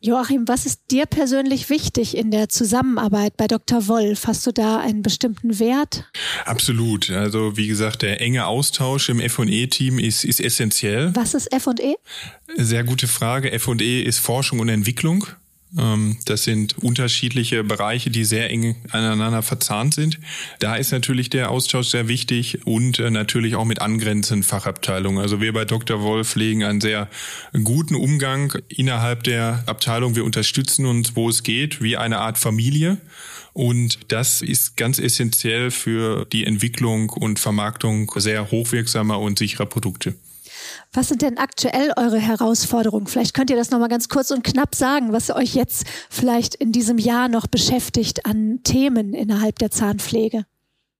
Joachim, 0.00 0.46
was 0.46 0.66
ist 0.66 0.82
dir 0.90 1.06
persönlich 1.06 1.70
wichtig 1.70 2.16
in 2.16 2.30
der 2.30 2.50
Zusammenarbeit 2.50 3.36
bei 3.36 3.46
Dr. 3.46 3.88
Wolf? 3.88 4.26
Hast 4.26 4.46
du 4.46 4.52
da 4.52 4.78
einen 4.78 5.02
bestimmten 5.02 5.58
Wert? 5.58 6.04
Absolut. 6.44 7.10
Also 7.10 7.56
wie 7.56 7.66
gesagt, 7.66 8.02
der 8.02 8.20
enge 8.20 8.46
Austausch 8.46 9.08
im 9.08 9.20
F&E-Team 9.20 9.98
ist, 9.98 10.24
ist 10.24 10.40
essentiell. 10.40 11.16
Was 11.16 11.32
ist 11.32 11.50
F&E? 11.50 11.94
Sehr 12.56 12.84
gute 12.84 13.08
Frage. 13.08 13.50
F&E 13.50 14.02
ist 14.02 14.18
Forschung 14.18 14.60
und 14.60 14.68
Entwicklung. 14.68 15.26
Ähm, 15.78 16.16
das 16.24 16.44
sind 16.44 16.78
unterschiedliche 16.78 17.64
Bereiche, 17.64 18.10
die 18.10 18.24
sehr 18.24 18.50
eng 18.50 18.76
aneinander 18.90 19.42
verzahnt 19.42 19.94
sind. 19.94 20.18
Da 20.58 20.76
ist 20.76 20.92
natürlich 20.92 21.30
der 21.30 21.50
Austausch 21.50 21.88
sehr 21.88 22.08
wichtig 22.08 22.66
und 22.66 22.98
äh, 22.98 23.10
natürlich 23.10 23.56
auch 23.56 23.64
mit 23.64 23.80
angrenzenden 23.80 24.42
Fachabteilungen. 24.42 25.20
Also 25.20 25.40
wir 25.40 25.52
bei 25.52 25.64
Dr. 25.64 26.02
Wolf 26.02 26.34
legen 26.36 26.64
einen 26.64 26.80
sehr 26.80 27.08
guten 27.64 27.94
Umgang 27.94 28.56
innerhalb 28.68 29.24
der 29.24 29.64
Abteilung. 29.66 30.14
Wir 30.14 30.24
unterstützen 30.24 30.86
uns, 30.86 31.16
wo 31.16 31.28
es 31.28 31.42
geht, 31.42 31.82
wie 31.82 31.96
eine 31.96 32.18
Art 32.18 32.38
Familie. 32.38 32.98
Und 33.52 34.12
das 34.12 34.42
ist 34.42 34.76
ganz 34.76 34.98
essentiell 34.98 35.70
für 35.70 36.26
die 36.26 36.44
Entwicklung 36.44 37.08
und 37.10 37.38
Vermarktung 37.38 38.12
sehr 38.16 38.50
hochwirksamer 38.50 39.18
und 39.18 39.38
sicherer 39.38 39.66
Produkte. 39.66 40.14
Was 40.92 41.08
sind 41.08 41.22
denn 41.22 41.38
aktuell 41.38 41.92
eure 41.96 42.18
Herausforderungen? 42.18 43.06
Vielleicht 43.06 43.34
könnt 43.34 43.50
ihr 43.50 43.56
das 43.56 43.70
nochmal 43.70 43.88
ganz 43.88 44.08
kurz 44.08 44.30
und 44.30 44.44
knapp 44.44 44.74
sagen, 44.74 45.12
was 45.12 45.30
euch 45.30 45.54
jetzt 45.54 45.84
vielleicht 46.10 46.54
in 46.54 46.72
diesem 46.72 46.98
Jahr 46.98 47.28
noch 47.28 47.46
beschäftigt 47.46 48.26
an 48.26 48.60
Themen 48.64 49.14
innerhalb 49.14 49.58
der 49.58 49.70
Zahnpflege. 49.70 50.44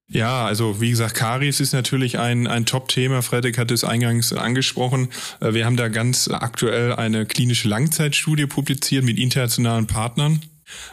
Ja, 0.08 0.46
also 0.46 0.80
wie 0.80 0.90
gesagt, 0.90 1.14
Karies 1.14 1.58
ist 1.58 1.72
natürlich 1.72 2.18
ein, 2.18 2.46
ein 2.46 2.64
Top-Thema. 2.64 3.22
Frederik 3.22 3.58
hat 3.58 3.72
es 3.72 3.82
eingangs 3.82 4.32
angesprochen. 4.32 5.08
Äh, 5.40 5.54
wir 5.54 5.66
haben 5.66 5.76
da 5.76 5.88
ganz 5.88 6.28
aktuell 6.28 6.92
eine 6.92 7.26
klinische 7.26 7.68
Langzeitstudie 7.68 8.46
publiziert 8.46 9.04
mit 9.04 9.18
internationalen 9.18 9.86
Partnern 9.86 10.40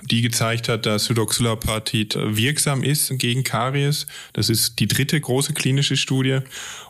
die 0.10 0.22
gezeigt 0.22 0.70
hat, 0.70 0.86
dass 0.86 1.10
Hydroxylapatit 1.10 2.16
wirksam 2.16 2.84
ist 2.84 3.12
gegen 3.18 3.44
Karies. 3.44 4.08
Das 4.34 4.50
ist 4.50 4.80
die 4.80 4.88
dritte 4.88 5.20
große 5.20 5.54
klinische 5.54 5.98
Studie. 5.98 6.40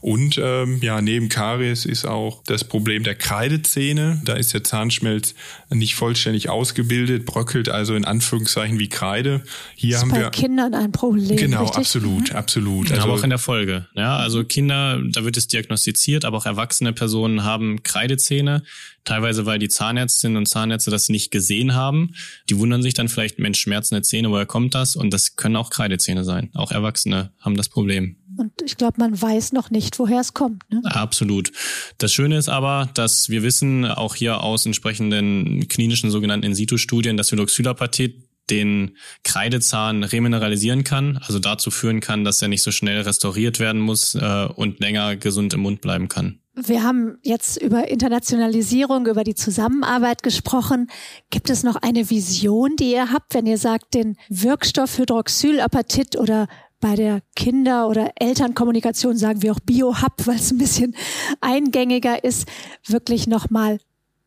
Und 0.02 0.40
ähm, 0.42 0.80
ja, 0.82 1.02
neben 1.02 1.30
Karies 1.30 1.86
ist 1.86 2.06
auch 2.06 2.44
das 2.46 2.64
Problem 2.64 3.04
der 3.04 3.16
Kreidezähne. 3.16 4.22
Da 4.26 4.34
ist 4.34 4.54
der 4.54 4.64
Zahnschmelz 4.64 5.36
nicht 5.70 5.96
vollständig 5.96 6.50
ausgebildet, 6.50 7.26
bröckelt 7.26 7.70
also 7.70 7.96
in 7.96 8.06
Anführungszeichen 8.06 8.80
wie 8.80 8.90
Kreide. 8.90 9.44
Hier 9.76 9.94
das 9.94 10.02
haben 10.02 10.10
ist 10.10 10.16
bei 10.16 10.22
wir 10.22 10.30
Kindern 10.32 10.74
ein 10.74 10.92
Problem. 10.92 11.38
Genau, 11.38 11.62
richtig? 11.62 11.78
absolut, 11.78 12.32
mhm. 12.32 12.36
absolut. 12.36 12.92
Also, 12.92 13.04
aber 13.04 13.14
auch 13.14 13.24
in 13.24 13.30
der 13.30 13.40
Folge. 13.40 13.88
Ja, 13.96 14.18
also 14.18 14.44
Kinder, 14.44 15.00
da 15.12 15.24
wird 15.24 15.38
es 15.38 15.48
diagnostiziert, 15.48 16.26
aber 16.26 16.38
auch 16.38 16.46
erwachsene 16.46 16.94
Personen 16.94 17.44
haben 17.44 17.84
Kreidezähne. 17.84 18.64
Teilweise, 19.06 19.46
weil 19.46 19.60
die 19.60 19.68
Zahnärztinnen 19.68 20.38
und 20.38 20.46
Zahnärzte 20.46 20.90
das 20.90 21.10
nicht 21.10 21.30
gesehen 21.30 21.76
haben. 21.76 22.16
Die 22.50 22.58
wundern 22.58 22.73
sich 22.82 22.94
dann 22.94 23.10
vielleicht, 23.10 23.40
Mensch, 23.40 23.60
schmerzende 23.60 24.02
Zähne, 24.02 24.32
woher 24.32 24.46
kommt 24.46 24.74
das? 24.74 24.96
Und 24.96 25.14
das 25.14 25.36
können 25.36 25.56
auch 25.56 25.70
Kreidezähne 25.70 26.24
sein. 26.24 26.50
Auch 26.54 26.72
Erwachsene 26.72 27.32
haben 27.40 27.56
das 27.56 27.70
Problem. 27.70 28.18
Und 28.38 28.52
ich 28.64 28.78
glaube, 28.78 28.96
man 28.98 29.22
weiß 29.22 29.54
noch 29.54 29.70
nicht, 29.70 30.00
woher 30.00 30.22
es 30.22 30.34
kommt. 30.34 30.64
Ne? 30.72 30.82
Absolut. 30.86 31.52
Das 32.00 32.12
Schöne 32.12 32.38
ist 32.38 32.50
aber, 32.50 32.90
dass 32.94 33.30
wir 33.30 33.44
wissen, 33.44 33.86
auch 33.86 34.16
hier 34.16 34.42
aus 34.42 34.66
entsprechenden 34.66 35.68
klinischen 35.68 36.10
sogenannten 36.10 36.48
In-situ-Studien, 36.48 37.18
dass 37.18 37.32
Hydroxylapatit 37.32 38.28
den 38.50 38.98
Kreidezahn 39.24 40.04
remineralisieren 40.04 40.84
kann, 40.84 41.18
also 41.18 41.40
dazu 41.40 41.72
führen 41.72 42.02
kann, 42.02 42.24
dass 42.24 42.42
er 42.42 42.50
nicht 42.50 42.64
so 42.64 42.72
schnell 42.72 43.02
restauriert 43.02 43.60
werden 43.60 43.82
muss 43.82 44.16
äh, 44.16 44.48
und 44.54 44.80
länger 44.80 45.16
gesund 45.16 45.54
im 45.54 45.62
Mund 45.62 45.82
bleiben 45.82 46.10
kann. 46.10 46.40
Wir 46.56 46.84
haben 46.84 47.18
jetzt 47.24 47.60
über 47.60 47.88
Internationalisierung, 47.88 49.08
über 49.08 49.24
die 49.24 49.34
Zusammenarbeit 49.34 50.22
gesprochen. 50.22 50.88
Gibt 51.32 51.50
es 51.50 51.64
noch 51.64 51.78
eine 51.78 52.12
Vision, 52.12 52.76
die 52.76 52.92
ihr 52.92 53.12
habt, 53.12 53.34
wenn 53.34 53.48
ihr 53.48 53.58
sagt, 53.58 53.96
den 53.96 54.18
Wirkstoff 54.30 55.00
Hydroxylapatit 55.00 56.16
oder 56.16 56.48
bei 56.80 56.96
der 56.96 57.22
Kinder- 57.36 57.88
oder 57.88 58.12
Elternkommunikation 58.20 59.18
sagen 59.18 59.42
wir 59.42 59.54
auch 59.54 59.60
Bio-Hub, 59.62 60.28
weil 60.28 60.36
es 60.36 60.52
ein 60.52 60.60
bisschen 60.60 60.96
eingängiger 61.42 62.24
ist, 62.24 62.48
wirklich 62.86 63.26
nochmal 63.26 63.80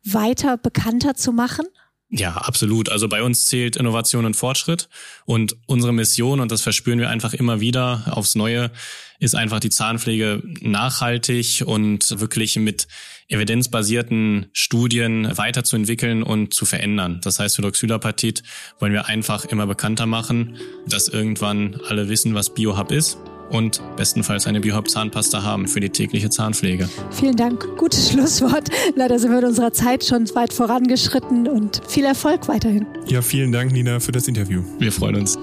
weiter 0.03 0.57
bekannter 0.57 1.13
zu 1.13 1.31
machen? 1.31 1.65
Ja, 2.09 2.35
absolut. 2.37 2.89
Also 2.89 3.09
bei 3.09 3.21
uns 3.21 3.47
zählt 3.47 3.75
Innovation 3.75 4.25
und 4.25 4.35
Fortschritt 4.35 4.87
und 5.25 5.57
unsere 5.65 5.91
Mission, 5.91 6.39
und 6.39 6.51
das 6.51 6.61
verspüren 6.61 6.99
wir 6.99 7.09
einfach 7.09 7.33
immer 7.33 7.59
wieder 7.59 8.03
aufs 8.11 8.35
Neue, 8.35 8.71
ist 9.19 9.35
einfach 9.35 9.59
die 9.59 9.69
Zahnpflege 9.69 10.41
nachhaltig 10.61 11.63
und 11.65 12.19
wirklich 12.19 12.55
mit 12.55 12.87
evidenzbasierten 13.27 14.45
Studien 14.53 15.37
weiterzuentwickeln 15.37 16.23
und 16.23 16.53
zu 16.53 16.65
verändern. 16.65 17.19
Das 17.23 17.39
heißt, 17.39 17.57
Hydroxylapatit 17.57 18.41
wollen 18.79 18.93
wir 18.93 19.07
einfach 19.07 19.43
immer 19.43 19.67
bekannter 19.67 20.05
machen, 20.05 20.57
dass 20.87 21.09
irgendwann 21.09 21.77
alle 21.89 22.07
wissen, 22.07 22.35
was 22.35 22.53
BioHub 22.53 22.91
ist 22.91 23.17
und 23.49 23.81
bestenfalls 23.95 24.47
eine 24.47 24.59
Biohub-Zahnpasta 24.59 25.43
haben 25.43 25.67
für 25.67 25.79
die 25.79 25.89
tägliche 25.89 26.29
Zahnpflege. 26.29 26.89
Vielen 27.11 27.35
Dank. 27.35 27.67
Gutes 27.77 28.11
Schlusswort. 28.11 28.69
Leider 28.95 29.19
sind 29.19 29.31
wir 29.31 29.39
in 29.39 29.45
unserer 29.45 29.73
Zeit 29.73 30.03
schon 30.05 30.27
weit 30.35 30.53
vorangeschritten 30.53 31.47
und 31.47 31.81
viel 31.87 32.05
Erfolg 32.05 32.47
weiterhin. 32.47 32.85
Ja, 33.07 33.21
vielen 33.21 33.51
Dank, 33.51 33.71
Nina, 33.71 33.99
für 33.99 34.11
das 34.11 34.27
Interview. 34.27 34.63
Wir 34.79 34.91
freuen 34.91 35.15
uns. 35.15 35.37